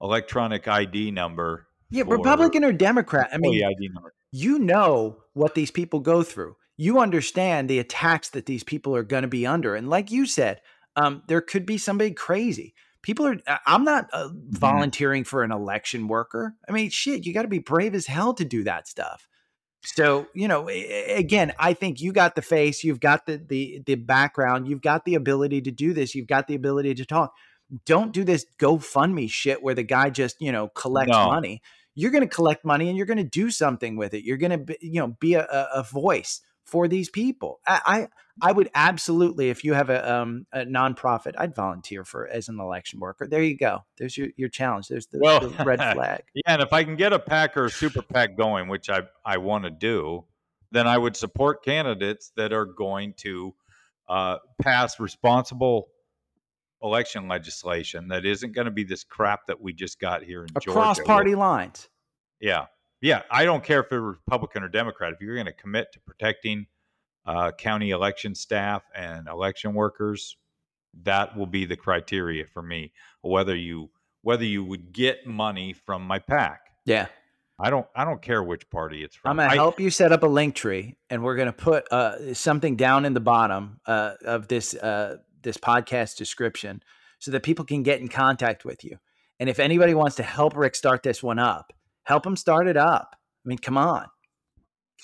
[0.00, 1.66] electronic ID number.
[1.90, 3.30] Yeah, for, Republican or Democrat.
[3.32, 4.14] I mean, ID number.
[4.32, 6.56] you know what these people go through.
[6.76, 10.26] You understand the attacks that these people are going to be under, and like you
[10.26, 10.60] said,
[10.96, 14.56] um, there could be somebody crazy people are i'm not uh, mm-hmm.
[14.56, 18.34] volunteering for an election worker i mean shit you got to be brave as hell
[18.34, 19.28] to do that stuff
[19.84, 23.94] so you know again i think you got the face you've got the the the
[23.94, 27.34] background you've got the ability to do this you've got the ability to talk.
[27.86, 31.26] Don't do this gofundme shit where the guy just you know collects no.
[31.26, 31.62] money.
[31.94, 34.24] You're going to collect money and you're going to do something with it.
[34.24, 37.60] You're going to you know be a, a voice for these people.
[37.66, 37.80] I,
[38.40, 42.48] I, I would absolutely, if you have a, um, a nonprofit, I'd volunteer for as
[42.48, 43.26] an election worker.
[43.26, 43.84] There you go.
[43.98, 44.88] There's your, your challenge.
[44.88, 46.24] There's the, well, the red flag.
[46.34, 49.02] yeah, and if I can get a PAC or a super PAC going, which I
[49.24, 50.24] I want to do,
[50.72, 53.54] then I would support candidates that are going to
[54.08, 55.88] uh, pass responsible
[56.82, 60.50] election legislation that isn't going to be this crap that we just got here in
[60.50, 60.80] Across Georgia.
[60.80, 61.88] Across party lines.
[62.40, 62.66] Yeah,
[63.04, 65.12] yeah, I don't care if you're Republican or Democrat.
[65.12, 66.66] If you're going to commit to protecting
[67.26, 70.38] uh, county election staff and election workers,
[71.02, 72.92] that will be the criteria for me.
[73.20, 73.90] Whether you
[74.22, 76.62] whether you would get money from my PAC.
[76.86, 77.08] Yeah.
[77.58, 77.86] I don't.
[77.94, 79.32] I don't care which party it's from.
[79.32, 82.74] I'm gonna I, help you set up a Linktree, and we're gonna put uh, something
[82.74, 86.82] down in the bottom uh, of this uh, this podcast description,
[87.20, 88.96] so that people can get in contact with you.
[89.38, 91.72] And if anybody wants to help Rick start this one up,
[92.04, 93.16] help them start it up.
[93.44, 94.06] I mean, come on.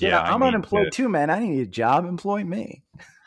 [0.01, 0.91] Yeah, I'm unemployed to.
[0.91, 1.29] too, man.
[1.29, 2.07] I need a job.
[2.07, 2.85] Employ me.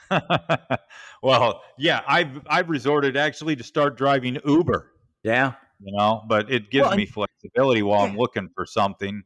[1.21, 4.91] well, yeah, I've I've resorted actually to start driving Uber.
[5.23, 8.11] Yeah, you know, but it gives well, me flexibility while yeah.
[8.11, 9.23] I'm looking for something.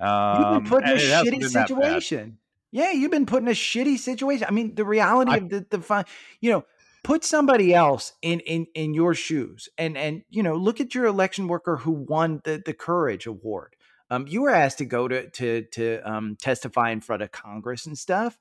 [0.00, 2.38] Um, you've been put in a shitty situation.
[2.70, 4.46] Yeah, you've been put in a shitty situation.
[4.48, 6.04] I mean, the reality I, of the the
[6.40, 6.64] you know,
[7.06, 11.06] put somebody else in in in your shoes, and and you know, look at your
[11.06, 13.76] election worker who won the the Courage Award
[14.10, 17.86] um, you were asked to go to to to um, testify in front of Congress
[17.86, 18.38] and stuff.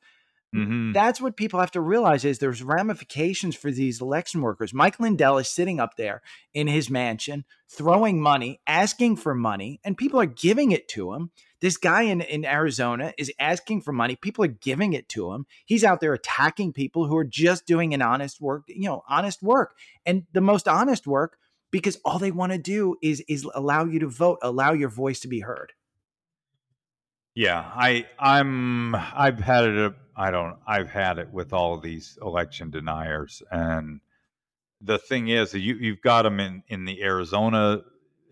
[0.56, 0.94] Mm-hmm.
[0.94, 4.74] That's what people have to realize is there's ramifications for these election workers.
[4.74, 6.22] Mike Lindell is sitting up there
[6.54, 11.32] in his mansion, throwing money, asking for money, and people are giving it to him.
[11.66, 14.16] This guy in, in Arizona is asking for money.
[14.16, 15.48] People are giving it to him.
[15.66, 19.42] He's out there attacking people who are just doing an honest work, you know, honest
[19.42, 19.76] work.
[20.06, 21.40] And the most honest work
[21.72, 25.22] because all they want to do is is allow you to vote, allow your voice
[25.22, 25.74] to be heard.
[27.34, 31.82] Yeah, I I'm I've had it uh, I don't I've had it with all of
[31.82, 34.02] these election deniers and
[34.82, 37.82] the thing is you you've got them in in the Arizona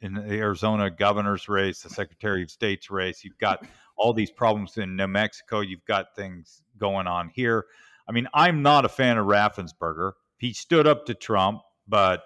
[0.04, 4.78] in the Arizona governor's race, the Secretary of State's race, you've got all these problems
[4.78, 7.66] in New Mexico, you've got things going on here.
[8.08, 10.14] I mean, I'm not a fan of Raffensperger
[10.44, 12.22] he stood up to Trump, but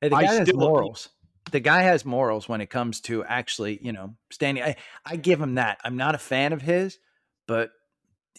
[0.00, 1.08] Hey, the I guy has still- morals.
[1.50, 4.62] The guy has morals when it comes to actually, you know, standing.
[4.64, 5.78] I, I give him that.
[5.84, 6.98] I'm not a fan of his,
[7.46, 7.70] but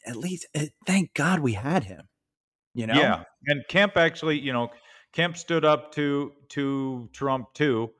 [0.06, 2.08] at least eh, thank God we had him.
[2.73, 4.71] You know, Yeah, and Kemp actually, you know,
[5.13, 7.91] Kemp stood up to to Trump too.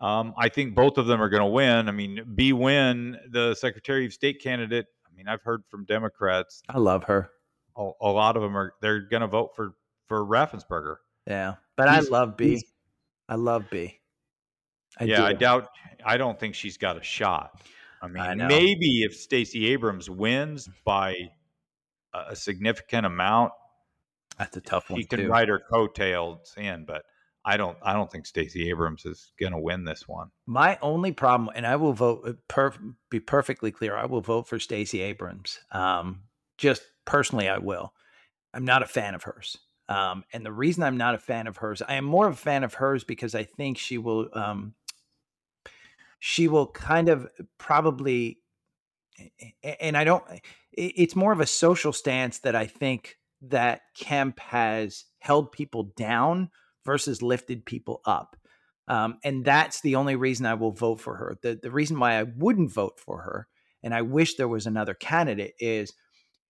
[0.00, 1.88] Um, I think both of them are going to win.
[1.88, 4.86] I mean, Bee Nguyen, the Secretary of State candidate.
[5.06, 7.30] I mean, I've heard from Democrats, I love her.
[7.76, 9.74] a, a lot of them are they're going to vote for
[10.06, 10.96] for Raffensperger.
[11.26, 12.62] Yeah, but I love Bee.
[13.28, 14.00] I love Bee.
[14.98, 15.68] I yeah, I doubt.
[16.04, 17.60] I don't think she's got a shot.
[18.02, 21.14] I mean, I maybe if Stacey Abrams wins by
[22.14, 23.52] a, a significant amount,
[24.38, 25.28] That's a tough one she can too.
[25.28, 26.86] ride her coattails in.
[26.86, 27.02] But
[27.50, 27.76] I don't.
[27.82, 30.30] I don't think Stacey Abrams is going to win this one.
[30.46, 32.38] My only problem, and I will vote.
[32.54, 32.70] uh,
[33.10, 35.58] be perfectly clear, I will vote for Stacey Abrams.
[35.72, 36.20] Um,
[36.58, 37.92] just personally, I will.
[38.54, 39.58] I'm not a fan of hers,
[39.88, 42.36] um, and the reason I'm not a fan of hers, I am more of a
[42.36, 44.28] fan of hers because I think she will.
[44.32, 44.74] Um,
[46.20, 47.26] she will kind of
[47.58, 48.38] probably,
[49.64, 50.22] and I don't.
[50.70, 56.50] It's more of a social stance that I think that Kemp has held people down
[56.84, 58.36] versus lifted people up.
[58.88, 61.38] Um, and that's the only reason I will vote for her.
[61.42, 63.46] The, the reason why I wouldn't vote for her,
[63.82, 65.92] and I wish there was another candidate, is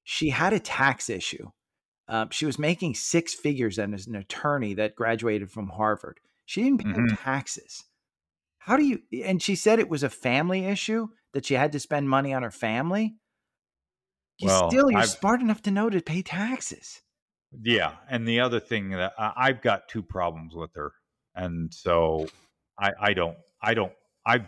[0.04, 1.50] she had a tax issue.
[2.08, 6.18] Um, she was making six figures as an attorney that graduated from Harvard.
[6.46, 7.16] She didn't pay Mhm.
[7.22, 7.84] taxes.
[8.58, 9.02] How do you?
[9.24, 12.42] And she said it was a family issue that she had to spend money on
[12.42, 13.16] her family.
[14.38, 17.00] You Well, still, you're I've- smart enough to know to pay taxes.
[17.62, 20.92] Yeah, and the other thing that I, I've got two problems with her,
[21.34, 22.28] and so
[22.78, 23.92] I, I don't, I don't,
[24.24, 24.46] I've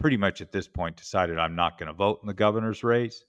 [0.00, 3.24] pretty much at this point decided I'm not going to vote in the governor's race.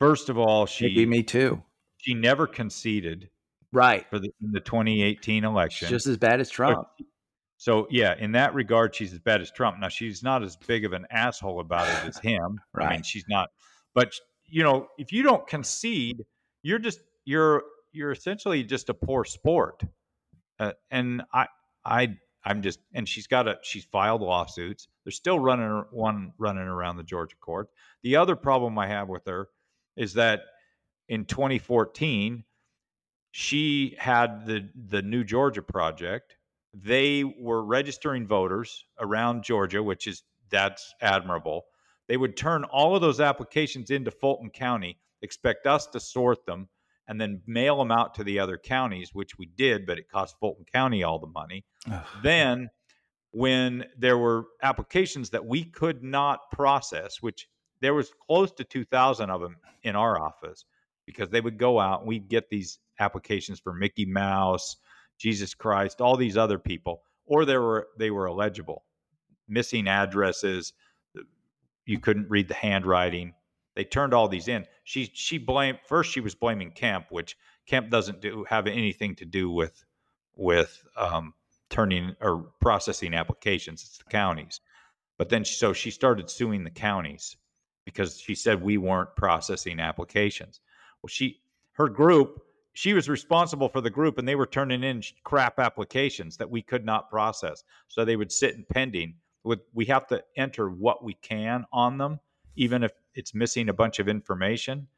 [0.00, 1.62] First of all, she me too.
[1.98, 3.30] she never conceded
[3.72, 4.06] Right.
[4.08, 5.86] for the, in the 2018 election.
[5.88, 6.86] She's just as bad as Trump.
[7.56, 9.78] so yeah, in that regard, she's as bad as Trump.
[9.80, 12.60] Now she's not as big of an asshole about it as him.
[12.78, 13.48] I mean, she's not.
[13.94, 14.12] But
[14.46, 16.24] you know, if you don't concede,
[16.62, 19.82] you're just you're you're essentially just a poor sport.
[20.58, 21.46] Uh, and I
[21.84, 24.88] I I'm just and she's got a she's filed lawsuits.
[25.04, 27.68] They're still running one running around the Georgia court.
[28.02, 29.48] The other problem I have with her
[29.96, 30.42] is that
[31.08, 32.44] in 2014
[33.30, 36.36] she had the the New Georgia project.
[36.72, 41.64] They were registering voters around Georgia, which is that's admirable.
[42.08, 46.68] They would turn all of those applications into Fulton County, expect us to sort them,
[47.08, 50.36] and then mail them out to the other counties, which we did, but it cost
[50.40, 51.64] Fulton County all the money.
[52.22, 52.70] Then,
[53.32, 57.48] when there were applications that we could not process, which
[57.80, 60.64] there was close to 2,000 of them in our office,
[61.06, 64.76] because they would go out and we'd get these applications for Mickey Mouse,
[65.18, 68.84] Jesus Christ, all these other people, or they were they were illegible,
[69.48, 70.72] missing addresses.
[71.84, 73.34] You couldn't read the handwriting.
[73.74, 74.66] They turned all these in.
[74.84, 76.12] She she blamed first.
[76.12, 79.84] She was blaming Kemp, which Kemp doesn't do have anything to do with
[80.36, 81.34] with um,
[81.70, 83.82] turning or processing applications.
[83.82, 84.60] It's the counties.
[85.18, 87.36] But then so she started suing the counties
[87.84, 90.60] because she said we weren't processing applications.
[91.02, 91.40] Well, she
[91.72, 92.42] her group
[92.74, 96.60] she was responsible for the group and they were turning in crap applications that we
[96.60, 97.62] could not process.
[97.88, 99.14] So they would sit in pending.
[99.44, 102.18] With we have to enter what we can on them,
[102.56, 104.88] even if it's missing a bunch of information.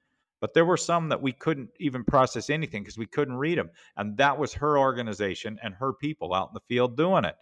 [0.40, 3.70] But there were some that we couldn't even process anything because we couldn't read them,
[3.96, 7.37] and that was her organization and her people out in the field doing it.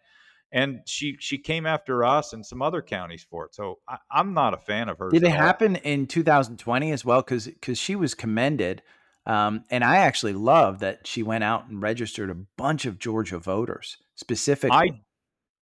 [0.52, 3.54] And she she came after us and some other counties for it.
[3.54, 5.10] So I, I'm not a fan of her.
[5.10, 7.22] Did it happen in 2020 as well?
[7.22, 8.82] Because because she was commended,
[9.26, 13.40] um, and I actually love that she went out and registered a bunch of Georgia
[13.40, 14.76] voters specifically.
[14.76, 15.00] I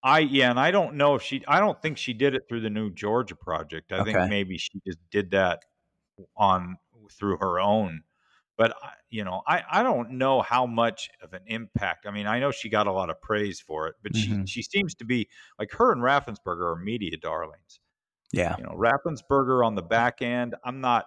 [0.03, 1.45] I yeah, and I don't know if she.
[1.47, 3.93] I don't think she did it through the New Georgia project.
[3.93, 4.03] I Okay.
[4.03, 5.65] think maybe she just did that
[6.37, 6.79] on
[7.13, 8.05] through her own.
[8.57, 8.77] But
[9.11, 12.07] you know, I I don't know how much of an impact.
[12.07, 14.17] I mean, I know she got a lot of praise for it, but Mhm.
[14.17, 15.29] she she seems to be
[15.59, 17.81] like her and Raffensperger are media darlings.
[18.33, 20.57] yeah, You know, Raffensperger on the back end.
[20.65, 21.07] I'm not.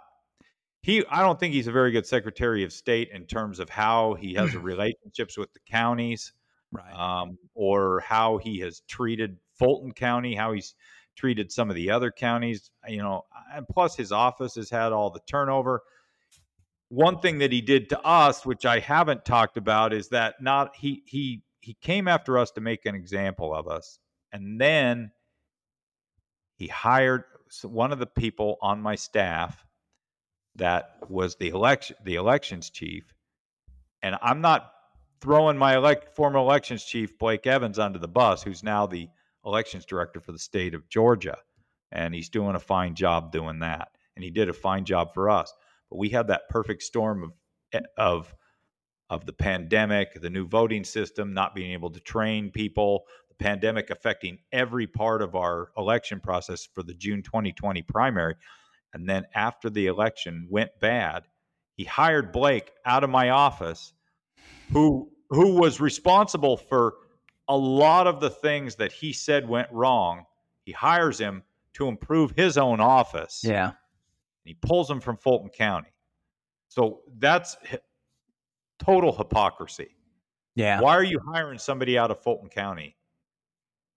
[0.82, 4.14] He, I don't think he's a very good Secretary of State in terms of how
[4.16, 6.34] he has relationships with the counties
[6.72, 6.94] right.
[6.94, 10.76] um, or how he has treated Fulton County, how he's
[11.16, 12.70] treated some of the other counties.
[12.88, 15.82] You know, and plus his office has had all the turnover.
[16.90, 20.76] One thing that he did to us, which I haven't talked about, is that not
[20.76, 24.00] he he he came after us to make an example of us,
[24.32, 25.12] and then
[26.58, 27.24] he hired
[27.64, 29.66] one of the people on my staff
[30.56, 33.14] that was the election the elections chief
[34.02, 34.72] and i'm not
[35.26, 39.10] throwing my elect, former elections chief Blake Evans under the bus, who's now the
[39.44, 41.36] elections director for the state of Georgia,
[41.92, 45.32] and he's doing a fine job doing that, and he did a fine job for
[45.32, 45.52] us.
[45.90, 47.32] But we had that perfect storm of
[47.98, 48.36] of
[49.10, 53.90] of the pandemic, the new voting system, not being able to train people, the pandemic
[53.90, 58.36] affecting every part of our election process for the June 2020 primary.
[58.94, 61.24] And then after the election went bad,
[61.74, 63.92] he hired Blake out of my office,
[64.72, 66.96] who who was responsible for
[67.48, 70.26] a lot of the things that he said went wrong.
[70.66, 73.42] He hires him to improve his own office.
[73.44, 73.72] Yeah.
[74.44, 75.90] He pulls him from Fulton County.
[76.70, 77.58] So that's
[78.80, 79.96] total hypocrisy.
[80.56, 80.80] Yeah.
[80.82, 82.96] Why are you hiring somebody out of Fulton County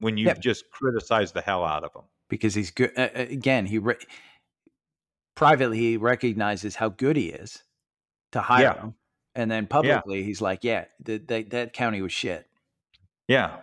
[0.01, 0.35] when you've Yeah.
[0.35, 2.03] just criticized the hell out of him?
[2.29, 2.93] Because he's good.
[2.99, 3.97] Uh, again, he re-
[5.35, 7.63] privately he recognizes how good he is
[8.33, 8.81] to hire Yeah.
[8.83, 8.95] him,
[9.39, 12.47] and then publicly he's like, "Yeah, th- that that county was shit."
[13.29, 13.61] Yeah,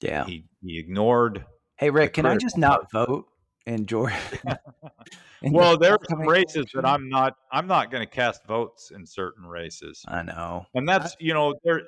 [0.00, 0.24] Yeah.
[0.24, 1.44] he he ignored.
[1.76, 3.26] Hey Rick, can I just not vote
[3.66, 4.16] in Georgia?
[5.42, 6.80] In the Well, there's some races election?
[6.82, 7.34] that I'm not.
[7.52, 10.64] I'm not going to cast votes in certain races, I know.
[10.74, 11.82] and that's you know there.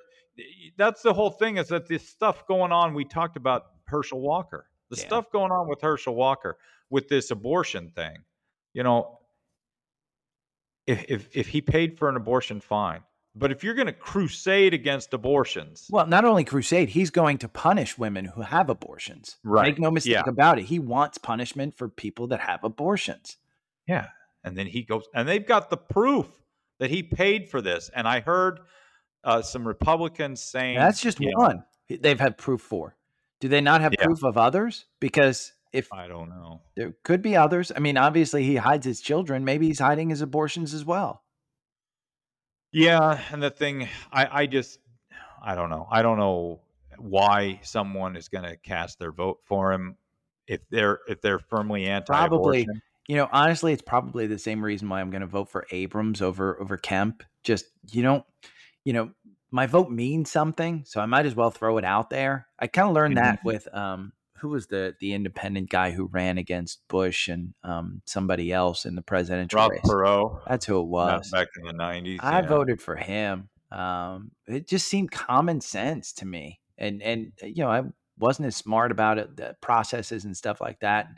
[0.77, 2.93] That's the whole thing is that this stuff going on.
[2.95, 4.67] We talked about Herschel Walker.
[4.91, 5.07] The Yeah.
[5.07, 6.59] stuff going on with Herschel Walker
[6.91, 8.19] with this abortion thing.
[8.75, 9.18] You know,
[10.89, 13.01] if if if he paid for an abortion, fine.
[13.35, 17.49] But if you're going to crusade against abortions, Well, not only crusade, he's going to
[17.49, 19.37] punish women who have abortions.
[19.45, 19.67] Right.
[19.69, 20.23] Make no mistake Yeah.
[20.27, 20.65] about it.
[20.65, 23.37] He wants punishment for people that have abortions.
[23.87, 24.09] Yeah.
[24.43, 26.27] And then he goes, and they've got the proof
[26.81, 27.91] that he paid for this.
[27.95, 28.61] And I heard
[29.23, 31.65] uh, some Republicans saying That's just you know, one.
[31.89, 32.97] They've had proof for.
[33.41, 34.05] Do they not have Yeah.
[34.05, 34.87] proof of others?
[35.01, 36.63] Because if I don't know.
[36.77, 39.45] there could be others, I mean, obviously he hides his children.
[39.45, 41.23] Maybe he's hiding his abortions as well.
[42.73, 43.21] Yeah.
[43.31, 44.79] And the thing, I, I just,
[45.43, 45.87] I don't know.
[45.91, 46.61] I don't know
[46.99, 49.97] why someone is going to cast their vote for him
[50.47, 52.29] if they're if they're firmly anti-abortion.
[52.29, 52.67] Probably.
[53.07, 56.21] You know, honestly, it's probably the same reason why I'm going to vote for Abrams
[56.21, 57.23] over over Kemp.
[57.43, 58.25] Just you don't,
[58.85, 59.11] you know,
[59.51, 62.49] my vote means something, so I might as well throw it out there.
[62.59, 66.39] I kind of learned that with um, who was the the independent guy who ran
[66.39, 69.81] against Bush and um somebody else in the presidential Rob race.
[69.85, 71.31] Perot, That's who it not was.
[71.31, 72.21] back in the nineties.
[72.23, 73.49] I voted for him.
[73.71, 77.83] Um, it just seemed common sense to me, and and uh, you know I
[78.19, 81.09] wasn't as smart about it, the processes and stuff like that.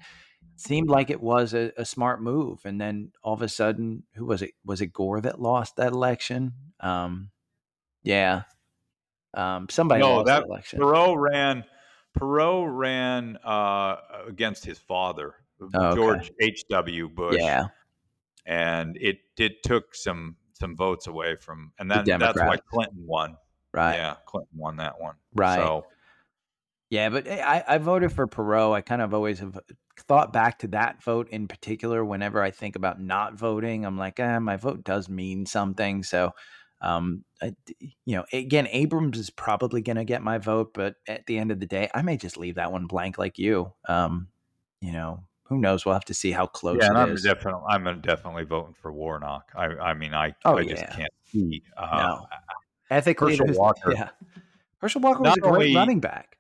[0.57, 4.27] Seemed like it was a, a smart move, and then all of a sudden, who
[4.27, 4.53] was it?
[4.65, 6.53] Was it Gore that lost that election?
[6.81, 7.31] Um,
[8.03, 8.43] yeah,
[9.33, 10.81] um, somebody No, lost that that election.
[10.81, 11.65] Perot ran.
[12.19, 13.97] Perot ran uh,
[14.27, 15.35] against his father,
[15.75, 15.95] Oh.
[15.95, 16.65] George H.
[16.71, 17.09] W.
[17.09, 17.37] Bush.
[17.39, 17.65] Yeah,
[18.47, 23.37] and it did took some some votes away from, and that, that's why Clinton won.
[23.73, 25.15] right, Yeah, Clinton won that one.
[25.35, 25.57] right.
[25.57, 25.87] So
[26.91, 28.75] Yeah, but eh, I, I voted for Perot.
[28.75, 29.59] I kind of always have
[30.01, 32.05] thought back to that vote in particular.
[32.05, 36.03] Whenever I think about not voting, I'm like, eh, my vote does mean something.
[36.03, 36.33] So,
[36.81, 41.27] um, I, you know, again, Abrams is probably going to get my vote, but at
[41.27, 43.73] the end of the day, I may just leave that one blank, like you.
[43.89, 44.29] Um,
[44.81, 45.85] you know, who knows?
[45.85, 47.23] We'll have to see how close yeah, it I'm is.
[47.23, 49.51] definitely I'm definitely voting for Warnock.
[49.57, 51.63] I I mean I Oh, I just can't see.
[51.77, 52.27] Uh, No.
[52.91, 53.93] Ethically, Herschel Walker.
[53.93, 54.09] yeah,
[54.79, 56.37] Herschel Walker was a great only- running back.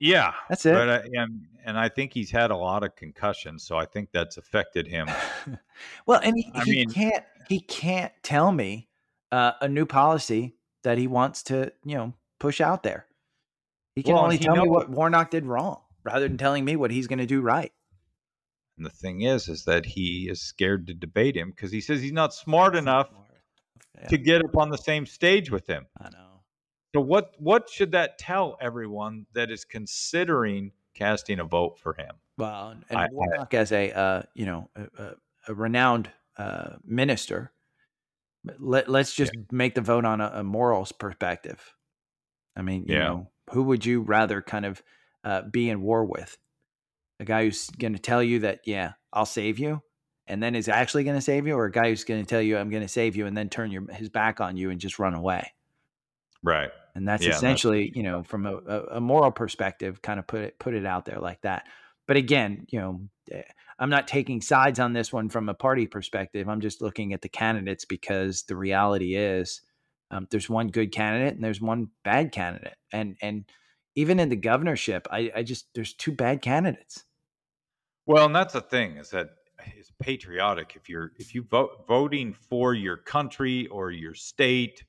[0.00, 0.72] Yeah, That's it.
[0.74, 4.08] but I, and and I think he's had a lot of concussions, so I think
[4.12, 5.08] that's affected him.
[6.06, 8.88] well, and he, I he mean- can't he can't tell me
[9.32, 13.06] uh, a new policy that he wants to you know push out there.
[13.94, 16.76] He can Well, only he tell me what Warnock did wrong, rather than telling me
[16.76, 17.72] what he's going to do right.
[18.76, 22.00] And the thing is, is that he is scared to debate him because he says
[22.00, 23.10] he's not smart enough
[23.98, 25.86] Yeah, to get up on the same stage with him.
[26.00, 26.40] I know.
[26.94, 32.16] So what what should that tell everyone that is considering casting a vote for him?
[32.38, 35.14] Well, and I- I- Warnock as a uh, you know a, a,
[35.48, 37.52] a renowned uh, minister,
[38.58, 41.74] let let's just make the vote on a, a morals perspective.
[42.56, 43.04] I mean, you Yeah.
[43.04, 44.82] know, who would you rather kind of
[45.24, 46.36] uh, be in war with?
[47.20, 49.82] A guy who's going to tell you that, yeah, I'll save you,
[50.26, 52.40] and then is actually going to save you, or a guy who's going to tell
[52.40, 54.80] you, I'm going to save you, and then turn your his back on you and
[54.80, 55.52] just run away.
[56.42, 56.70] Right.
[56.94, 60.26] And that's Yeah, that's- essentially, you know, from a, a, a moral perspective, kind of
[60.26, 61.66] put it put it out there like that.
[62.08, 63.42] But again, you know, eh,
[63.80, 66.48] I'm not taking sides on this one from a party perspective.
[66.48, 69.62] I'm just looking at the candidates because the reality is
[70.10, 73.44] um, there's one good candidate and there's one bad candidate, and and
[73.96, 77.04] even in the governorship, I, I just there's two bad candidates.
[78.06, 79.30] Well, and that's the thing is that
[79.76, 80.74] it's patriotic.
[80.76, 84.84] If you're if you vote voting for your country or your state,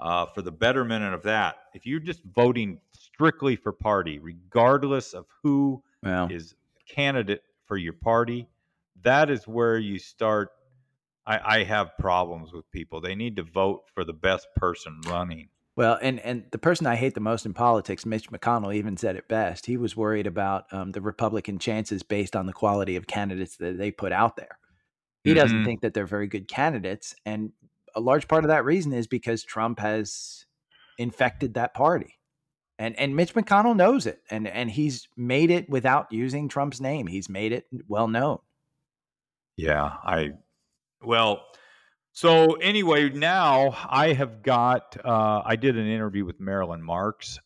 [0.00, 1.56] uh, for the betterment of that.
[1.74, 5.82] If you're just voting strictly for party, regardless of who
[6.30, 6.54] is
[6.88, 8.48] candidate for your party,
[9.02, 10.50] that is where you start.
[11.26, 13.00] I, I have problems with people.
[13.00, 15.50] They need to vote for the best person running.
[15.76, 19.16] well, and and the person I hate the most in politics, Mitch McConnell, even said
[19.16, 19.66] it best.
[19.66, 23.78] He was worried about um, the Republican chances based on the quality of candidates that
[23.78, 24.58] they put out there.
[25.24, 25.64] He doesn't Mhm.
[25.64, 27.52] think that they're very good candidates, and
[27.94, 30.46] a large part of that reason is because Trump has
[30.98, 32.17] infected that party.
[32.78, 37.08] And and Mitch McConnell knows it, and and he's made it without using Trump's name.
[37.08, 38.38] He's made it well known.
[39.56, 40.30] Yeah, I
[41.02, 41.42] well,
[42.12, 47.40] so anyway, now I have got uh I did an interview with Marilyn Marks.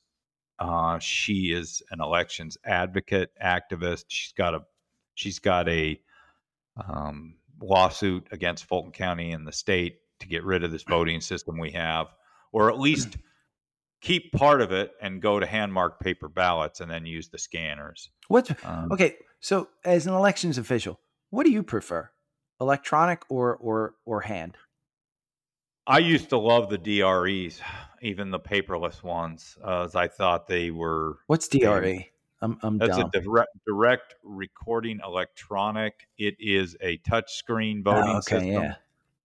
[0.58, 4.04] Uh she is an elections advocate, activist.
[4.08, 4.60] She's got a
[5.14, 5.98] she's got a
[6.86, 11.58] um lawsuit against Fulton County and the state to get rid of this voting system
[11.58, 12.08] we have
[12.52, 13.16] or at least
[14.02, 17.38] keep part of it and go to hand marked paper ballots and then use the
[17.38, 18.10] scanners.
[18.28, 19.16] What's Um, okay?
[19.40, 21.00] So, as an elections official,
[21.30, 22.10] what do you prefer,
[22.60, 24.56] electronic or or or hand?
[25.86, 27.60] I used to love the DREs,
[28.02, 31.18] even the paperless ones, uh, as I thought they were.
[31.26, 32.10] What's DRE?
[32.40, 33.10] I'm I'm That's dumb.
[33.14, 36.08] a direct, direct recording electronic.
[36.18, 38.74] It is a touchscreen voting Oh, okay, system, yeah.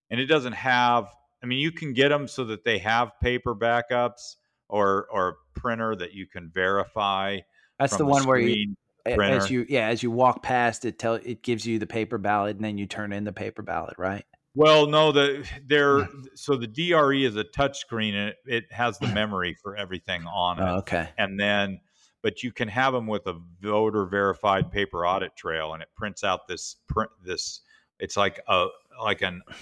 [0.09, 1.09] and it doesn't have.
[1.43, 4.37] I mean, you can get them so that they have paper backups
[4.69, 7.39] or or a printer that you can verify.
[7.79, 10.99] That's the a one where you, a- as you yeah, as you walk past it,
[10.99, 13.95] tell it gives you the paper ballot, and then you turn in the paper ballot,
[13.97, 14.25] right?
[14.55, 19.07] Well, no, the they're so the DRE is a touchscreen and it, it has the
[19.13, 20.63] memory for everything on it.
[20.63, 21.09] Oh, okay.
[21.17, 21.79] and then
[22.23, 26.23] but you can have them with a voter verified paper audit trail and it prints
[26.23, 27.61] out this print this
[27.99, 28.65] it's like a
[29.01, 29.53] like an uh,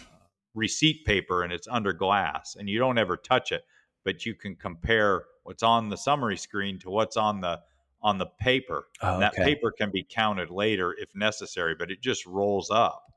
[0.54, 3.66] receipt paper and it's under glass and you don't ever touch it
[4.06, 7.60] but you can compare what's on the summary screen to what's on the
[8.02, 8.86] on the paper.
[9.02, 13.12] Oh, and that paper can be counted later if necessary but it just rolls up.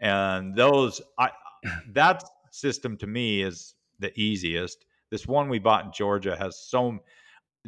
[0.00, 1.30] And those i
[1.92, 4.84] that system to me is the easiest.
[5.10, 6.98] This one we bought in georgia has so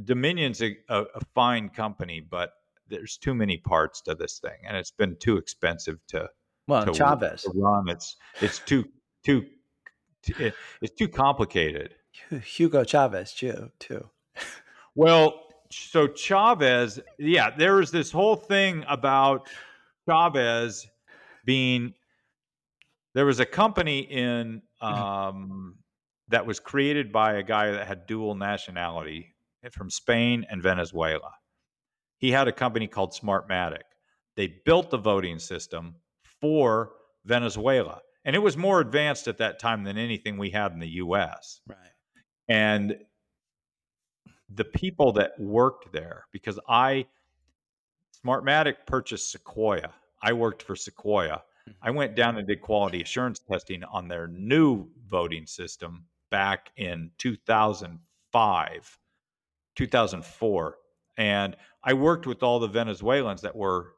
[0.02, 2.54] Dominion's a, a, a fine company, but
[2.88, 6.28] there's too many parts to this thing, and it's been too expensive to,
[6.66, 7.88] Well, to, Chavez, to run.
[7.88, 8.84] It's it's too
[9.22, 9.46] too
[10.26, 10.50] it- eh,
[10.80, 11.94] it's too complicated.
[12.30, 13.70] Hugo Chavez, too.
[13.78, 14.08] Too.
[14.94, 19.48] Well, so Chavez, yeah, there was this whole thing about
[20.08, 20.86] Chavez
[21.44, 21.94] being
[23.14, 25.76] there was a company in um,
[26.28, 29.34] that was created by a guy that had dual nationality
[29.72, 31.30] from Spain and Venezuela.
[32.18, 33.82] He had a company called Smartmatic.
[34.36, 35.96] They built the voting system
[36.40, 36.92] for
[37.24, 40.88] Venezuela, and it was more advanced at that time than anything we had in the
[40.88, 41.60] U.S.
[41.66, 41.78] Right.
[42.48, 42.96] And
[44.54, 47.04] the people that worked there because i
[48.24, 49.90] smartmatic purchased sequoia.
[50.22, 51.42] I worked for sequoia.
[51.82, 57.10] I went down and did quality assurance testing on their new voting system back in
[57.18, 58.98] 2005
[59.76, 60.76] 2004
[61.16, 63.94] and i worked with all the venezuelans that were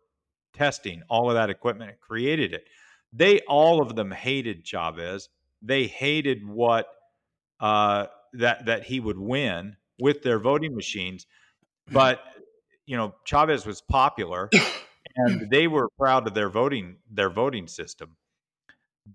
[0.56, 2.66] testing all of that equipment and created it.
[3.12, 5.28] They all of them hated chavez.
[5.62, 6.86] They hated what
[7.60, 8.06] uh,
[8.38, 11.26] that that he would win with their voting machines.
[11.90, 12.20] But
[12.86, 14.50] you know, Chavez was popular,
[15.16, 18.16] and they were proud of their voting their voting system.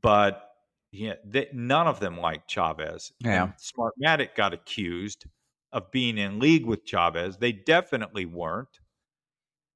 [0.02, 0.48] But
[0.92, 3.12] yeah, they, none of them liked Chavez.
[3.20, 3.44] Yeah.
[3.44, 5.26] And Smartmatic got accused
[5.72, 7.38] of being in league with Chavez.
[7.38, 8.80] They definitely weren't.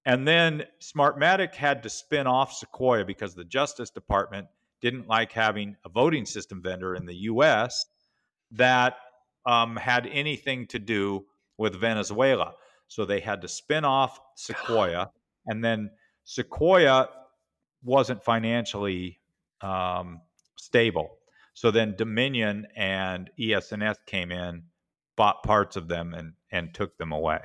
[0.05, 4.47] And then Smartmatic had to spin off Sequoia because the Justice Department
[4.81, 7.85] didn't like having a voting system vendor in the U.S.
[8.51, 8.97] that
[9.45, 11.25] um, had anything to do
[11.57, 12.53] with Venezuela.
[12.87, 15.09] So they had to spin off Sequoia,
[15.45, 15.91] and then
[16.23, 17.09] Sequoia
[17.83, 19.19] wasn't financially
[19.61, 20.21] um,
[20.57, 21.17] stable.
[21.53, 24.63] So then Dominion and ES&S came in,
[25.15, 27.39] bought parts of them, and and took them away.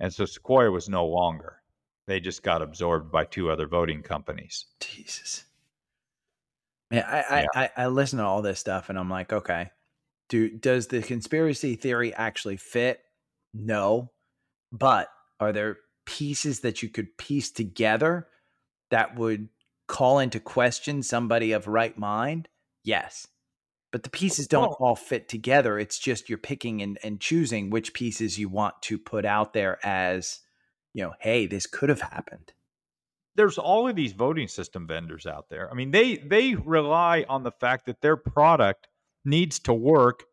[0.00, 1.60] And so Sequoia was no longer.
[2.06, 4.66] They just got absorbed by two other voting companies.
[4.80, 5.44] Jesus.
[6.90, 9.70] Man, I, I, I, I listen to all this stuff and I'm like, okay,
[10.28, 13.00] do does the conspiracy theory actually fit?
[13.52, 14.10] No.
[14.72, 15.08] But
[15.40, 18.26] are there pieces that you could piece together
[18.90, 19.48] that would
[19.88, 22.48] call into question somebody of right mind?
[22.84, 23.26] Yes.
[23.92, 25.78] But the oh, pieces don't Well- all fit together.
[25.78, 29.78] It's just you're picking and, and choosing which pieces you want to put out there
[29.86, 30.40] as,
[30.92, 32.52] you know, hey, this could have happened.
[33.36, 35.70] there's all of these voting system vendors out there.
[35.70, 38.86] I mean, they they rely on the fact that their product
[39.24, 40.24] needs to work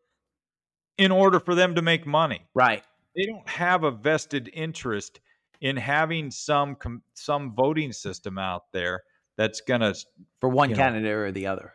[0.97, 2.41] in order for them to make money.
[2.53, 2.83] Right.
[3.15, 5.19] They don't have a vested interest
[5.59, 9.03] in having some com- some voting system out there
[9.37, 9.95] that's going to
[10.39, 10.81] For one You know.
[10.81, 11.73] candidate or the other.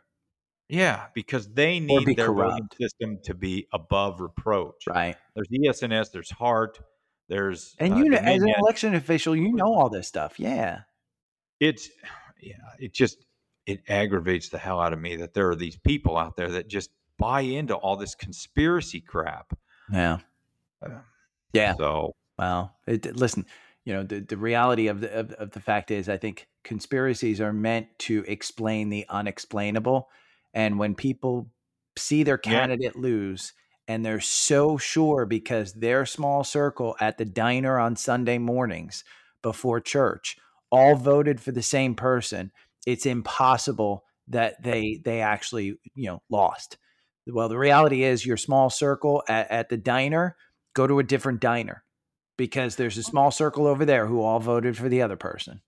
[0.69, 4.87] yeah, because they be need their voting system to be above reproach.
[4.87, 5.17] Right.
[5.35, 5.49] There's
[5.83, 6.81] ES&S, there's Hart,
[7.29, 10.39] there's And uh, you know, as an election official, you know all this stuff.
[10.39, 10.81] Yeah.
[11.61, 11.89] it's
[12.43, 13.25] yeah, it just
[13.67, 16.69] it aggravates the hell out of me that there are these people out there that
[16.69, 19.57] just buy into all this conspiracy crap.
[19.93, 20.19] Yeah.
[20.85, 21.01] Uh,
[21.53, 21.75] Yeah.
[21.77, 23.47] So Well, it, listen,
[23.85, 27.41] you know, the, the reality of the, of, of the fact is, I think conspiracies
[27.41, 30.11] are meant to explain the unexplainable.
[30.55, 31.51] And when people
[31.97, 32.59] see their Yeah.
[32.59, 33.53] candidate lose
[33.89, 39.05] and they're so sure because their small circle at the diner on Sunday mornings
[39.43, 40.37] before church
[40.71, 42.51] all voted for the same person,
[42.87, 46.79] it's impossible that they they actually, you know, lost.
[47.27, 50.37] Well, the reality is your small circle at, at the diner,
[50.75, 51.83] go to a different diner
[52.37, 53.11] because there's a oh.
[53.11, 55.61] small circle over there who all voted for the other person.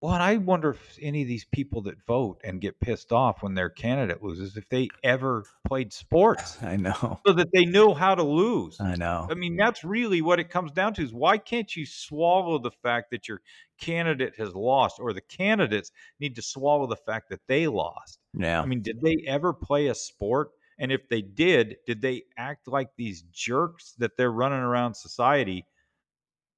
[0.00, 3.42] well, and I wonder if any of these people that vote and get pissed off
[3.42, 7.20] when their candidate loses, if they ever played sports I know.
[7.26, 8.80] so that they know how to lose.
[8.80, 9.26] I know.
[9.30, 12.72] I mean, that's really what it comes down to is why can't you swallow the
[12.82, 13.40] fact that your
[13.80, 15.90] candidate has lost or the candidates
[16.20, 18.20] need to swallow the fact that they lost?
[18.34, 18.60] Yeah.
[18.60, 20.50] I mean, did they ever play a sport?
[20.78, 25.66] And if they did, did they act like these jerks that they're running around society,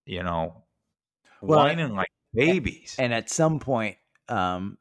[0.06, 0.64] you know,
[1.40, 2.96] Well, whining like babies?
[2.98, 3.96] And at some point,
[4.28, 4.78] um,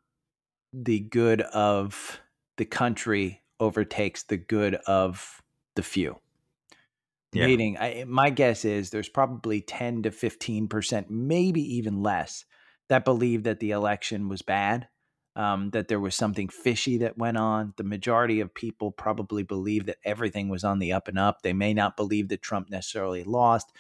[0.71, 2.19] the good of
[2.57, 5.41] the country overtakes the good of
[5.75, 6.19] the few.
[7.31, 7.47] Yeah.
[7.47, 12.45] Meaning, I, my guess is there's probably 10 to 15%, maybe even less,
[12.89, 14.88] that believe that the election was bad,
[15.36, 17.73] um, that there was something fishy that went on.
[17.77, 21.41] The majority of people probably believe that everything was on the up and up.
[21.41, 23.71] They may not believe that Trump necessarily lost,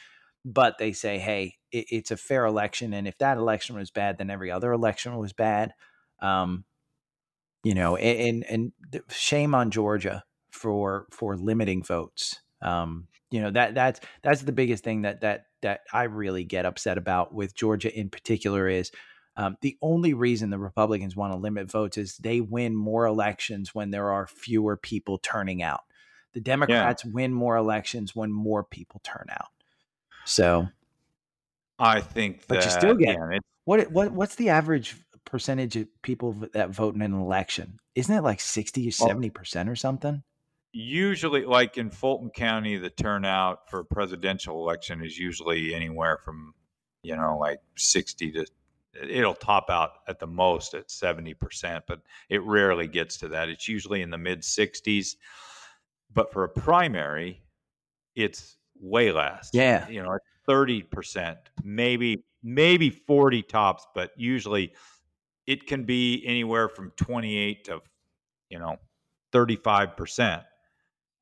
[0.43, 2.93] but they say, hey, it, it's a fair election.
[2.93, 5.73] And if that election was bad, then every other election was bad.
[6.19, 6.65] Um,
[7.63, 8.71] you know, and, and,
[9.09, 12.41] shame on Georgia for for limiting votes.
[12.61, 16.65] Um, you know that that's that's the biggest thing that that that I really get
[16.65, 18.91] upset about with Georgia in particular is
[19.35, 23.73] um, the only reason the Republicans want to limit votes is they win more elections
[23.73, 25.81] when there are fewer people turning out.
[26.33, 29.49] The Democrats win more elections when more people turn out.
[30.25, 30.67] So
[31.79, 35.75] I think But that, you still get- yeah, it- what what what's the average percentage
[35.77, 37.79] of people that vote in an election?
[37.95, 40.23] Isn't it like 60 or 70% or something?
[40.75, 46.55] usually like in Fulton County, the turnout for a presidential election is usually anywhere from,
[47.03, 48.45] you know, like 60 to
[49.01, 53.49] it'll top out at the most at 70%, but it rarely gets to that.
[53.49, 55.15] It's usually in the mid 60s.
[56.13, 57.41] But for a primary,
[58.15, 59.49] it's way less.
[59.53, 59.87] Yeah.
[59.89, 60.17] You know,
[60.47, 64.73] 30%, maybe maybe 40 tops, but usually
[65.47, 67.81] it can be anywhere from 28 to
[68.49, 68.77] you know
[69.31, 70.43] 35%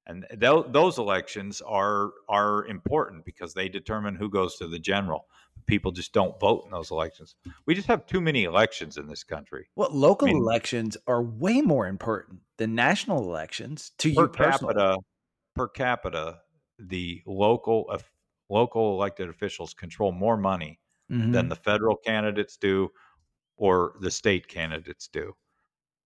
[0.07, 5.27] and th- those elections are are important because they determine who goes to the general
[5.67, 7.35] people just don't vote in those elections
[7.67, 11.21] we just have too many elections in this country Well, local I mean- elections are
[11.23, 14.73] way more important than national elections to per you personally.
[14.73, 14.97] capita
[15.55, 16.39] per capita
[16.79, 18.03] the local of
[18.49, 20.79] local elected officials control more money
[21.11, 21.31] Mhm.
[21.33, 22.89] than the federal candidates do
[23.57, 25.35] or the state candidates do.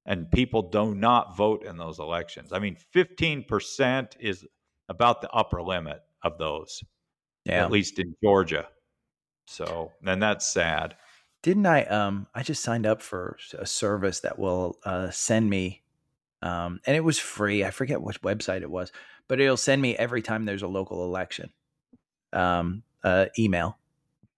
[0.05, 2.53] And people do not vote in those elections.
[2.53, 4.45] I mean, 15% is
[4.87, 6.83] about the upper limit of those,
[7.43, 7.63] yeah.
[7.63, 8.67] at least in Georgia.
[9.47, 10.95] So, and that's sad.
[11.41, 11.83] Didn't I?
[11.85, 15.81] Um, I just signed up for a service that will uh, send me,
[16.41, 17.63] um, and it was free.
[17.63, 18.91] I forget which website it was,
[19.27, 21.51] but it'll send me every time there's a local election,
[22.33, 23.77] um, uh, email.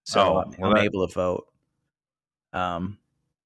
[0.03, 1.47] So Oh, I'm, well, I'm that- able to vote.
[2.53, 2.97] Um,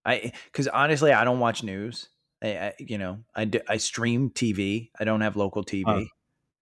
[0.05, 2.09] I because honestly, I don't watch news.
[2.43, 4.89] I, I you know I do, I stream TV.
[4.99, 6.03] I don't have local TV, Huh.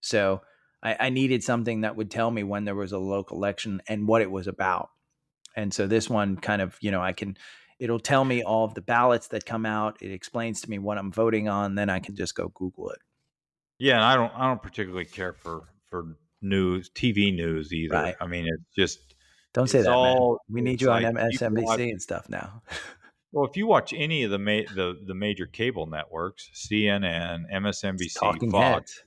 [0.02, 0.42] so
[0.82, 4.08] I, I needed something that would tell me when there was a local election and
[4.08, 4.90] what it was about.
[5.56, 7.36] And so this one kind of, you know, I can,
[7.80, 10.02] it'll tell me all of the ballots that come out.
[10.02, 11.76] It explains to me what I'm voting on.
[11.76, 13.00] Then I can just go Google it.
[13.78, 17.96] Yeah, and I don't I don't particularly care for for news, TV news either.
[17.96, 18.16] Right.
[18.20, 19.16] I mean, it's just
[19.54, 20.36] Don't say that, man.
[20.50, 22.62] We need you on like you MSNBC and stuff now.
[23.32, 28.20] well, if you watch any of the ma- the the major cable networks, CNN, MSNBC,
[28.20, 29.04] Talking Fox, heads.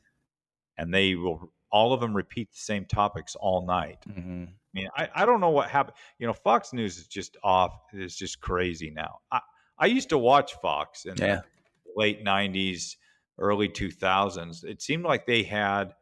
[0.78, 3.98] and they will all of them repeat the same topics all night.
[4.08, 4.48] Mhm.
[4.48, 5.96] I mean, I, I don't know what happened.
[6.18, 7.74] You know, Fox News is just off.
[7.92, 9.18] It's just crazy now.
[9.30, 9.40] I,
[9.78, 11.36] I used to watch Fox in Yeah.
[11.36, 12.96] the late 90s,
[13.38, 14.64] early 2000s.
[14.64, 15.94] It seemed like they had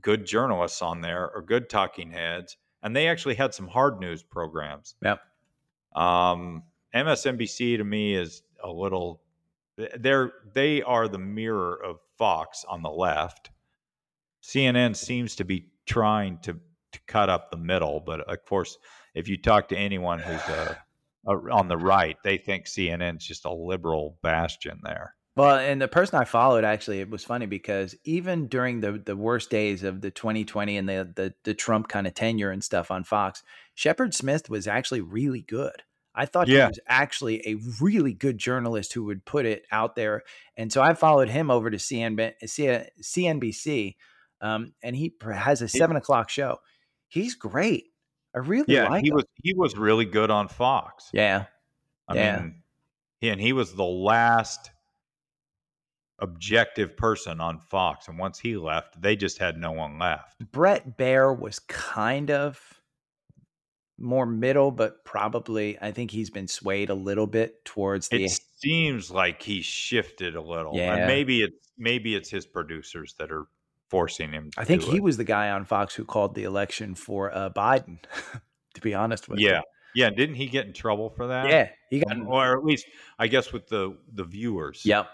[0.00, 4.22] good journalists on there or good talking heads, and they actually had some hard news
[4.22, 4.94] programs.
[5.02, 5.20] Yep.
[5.96, 6.64] Um,
[6.94, 9.22] MSNBC to me is a little.
[9.76, 13.50] They're they are the mirror of Fox on the left.
[14.42, 16.58] CNN seems to be trying to
[16.92, 18.78] to cut up the middle, but of course,
[19.14, 20.74] if you talk to anyone who's uh,
[21.26, 25.14] on the right, they think CNN's just a liberal bastion there.
[25.36, 29.14] Well, and the person I followed actually, it was funny because even during the the
[29.14, 32.90] worst days of the 2020 and the the, the Trump kind of tenure and stuff
[32.90, 35.84] on Fox, Shepard Smith was actually really good.
[36.18, 36.64] I thought Yeah.
[36.64, 40.24] he was actually a really good journalist who would put it out there.
[40.56, 43.96] And so I followed him over to CNBC,
[44.40, 46.58] um, and he has a seven o'clock show.
[47.06, 47.92] He's great.
[48.34, 49.14] I really Yeah, like he him.
[49.16, 51.08] was he was really good on Fox.
[51.12, 51.46] Yeah.
[52.08, 52.40] I Yeah.
[52.40, 52.62] mean,
[53.20, 54.70] he, and he was the last
[56.18, 60.50] objective person on Fox, and once he left, they just had no one left.
[60.50, 62.77] Bret Baier was kind of
[63.98, 68.40] more middle, but probably I think he's been swayed a little bit towards the It
[68.58, 70.94] seems like he shifted a little, Yeah.
[70.96, 73.46] and maybe it's maybe it's his producers that are
[73.88, 74.50] forcing him.
[74.52, 75.02] To I think he it.
[75.02, 77.98] was the guy on Fox who called the election for uh, Biden.
[78.74, 79.48] to be honest with you.
[79.48, 79.60] Yeah,
[79.94, 80.10] yeah.
[80.10, 81.48] Didn't he get in trouble for that?
[81.48, 82.16] yeah, he got.
[82.26, 82.86] Or at least
[83.18, 84.82] I guess with the the viewers.
[84.84, 85.08] Yep,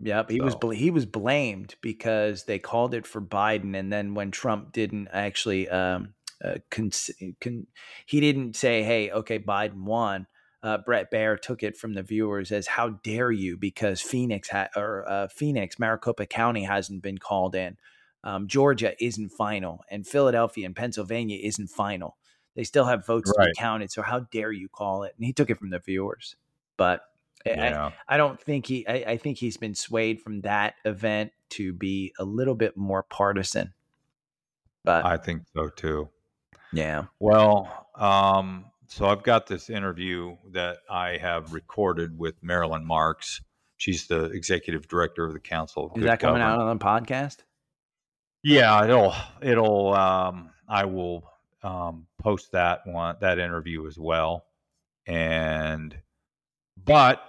[0.00, 0.30] yep.
[0.30, 4.30] He was bl- he was blamed because they called it for Biden, and then when
[4.30, 6.14] Trump didn't actually, um,
[6.44, 7.10] uh, cons-
[7.40, 7.66] con-
[8.06, 10.26] he didn't say, "Hey, okay, Biden won."
[10.62, 14.68] Uh, Bret Baier took it from the viewers as "How dare you?" Because Phoenix ha-
[14.76, 17.76] or uh, Phoenix, Maricopa County hasn't been called in.
[18.24, 22.16] Um, Georgia isn't final, and Philadelphia and Pennsylvania isn't final.
[22.56, 23.92] They still have votes to be counted.
[23.92, 25.14] So how dare you call it?
[25.16, 26.34] And he took it from the viewers.
[26.76, 27.02] But
[27.46, 27.70] I- I,
[28.08, 28.84] I don't think he.
[28.88, 33.04] I, I think he's been swayed from that event to be a little bit more
[33.04, 33.72] partisan.
[34.84, 36.08] But I think so too.
[36.72, 43.40] Yeah, Well, um, so I've got this interview that I have recorded with Marilyn Marks.
[43.76, 46.60] She's the executive director of the Council of is Good that coming Government.
[46.62, 47.38] out on the podcast?
[48.42, 51.24] Yeah, it'll it'll um I will
[51.62, 54.46] um post that one that interview as well.
[55.06, 55.96] And
[56.82, 57.20] but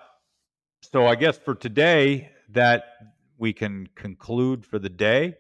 [0.82, 2.84] so I guess for today that
[3.38, 5.36] we can conclude for the day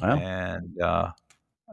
[0.00, 1.10] Well, and uh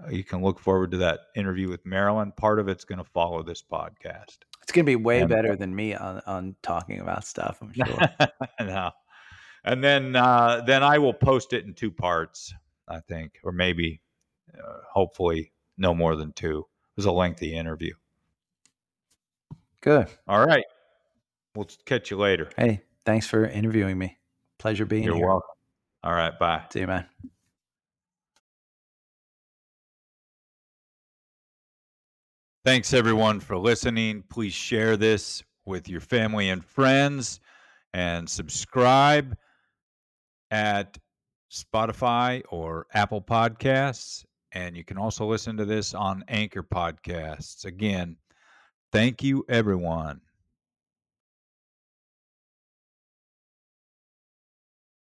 [0.09, 2.31] you can look forward to that interview with Marilyn.
[2.31, 4.37] Part of it's going to follow this podcast.
[4.61, 7.57] it's gonna be way and- better than me on on talking about stuff.
[7.61, 8.27] I'm sure.
[8.61, 8.91] no.
[9.65, 12.53] And then uh, then I will post it in two parts,
[12.87, 14.01] I think, or maybe,
[14.57, 16.59] uh, hopefully, no more than two.
[16.59, 17.93] It was a lengthy interview.
[19.81, 20.07] Good.
[20.27, 20.63] All right,
[21.55, 22.49] we'll catch you later.
[22.57, 24.17] Hey, thanks for interviewing me.
[24.59, 25.15] Pleasure being here.
[25.15, 25.49] You're welcome.
[26.03, 26.63] All right, bye.
[26.71, 27.05] See you, man.
[32.65, 34.21] Thanks everyone for listening.
[34.29, 37.39] Please share this with your family and friends
[37.93, 39.37] and subscribe
[40.51, 40.97] at
[41.49, 44.25] Spotify or Apple Podcasts.
[44.51, 47.63] And you can also listen to this on Anchor Podcasts.
[47.63, 48.17] Again,
[48.91, 50.19] thank you everyone.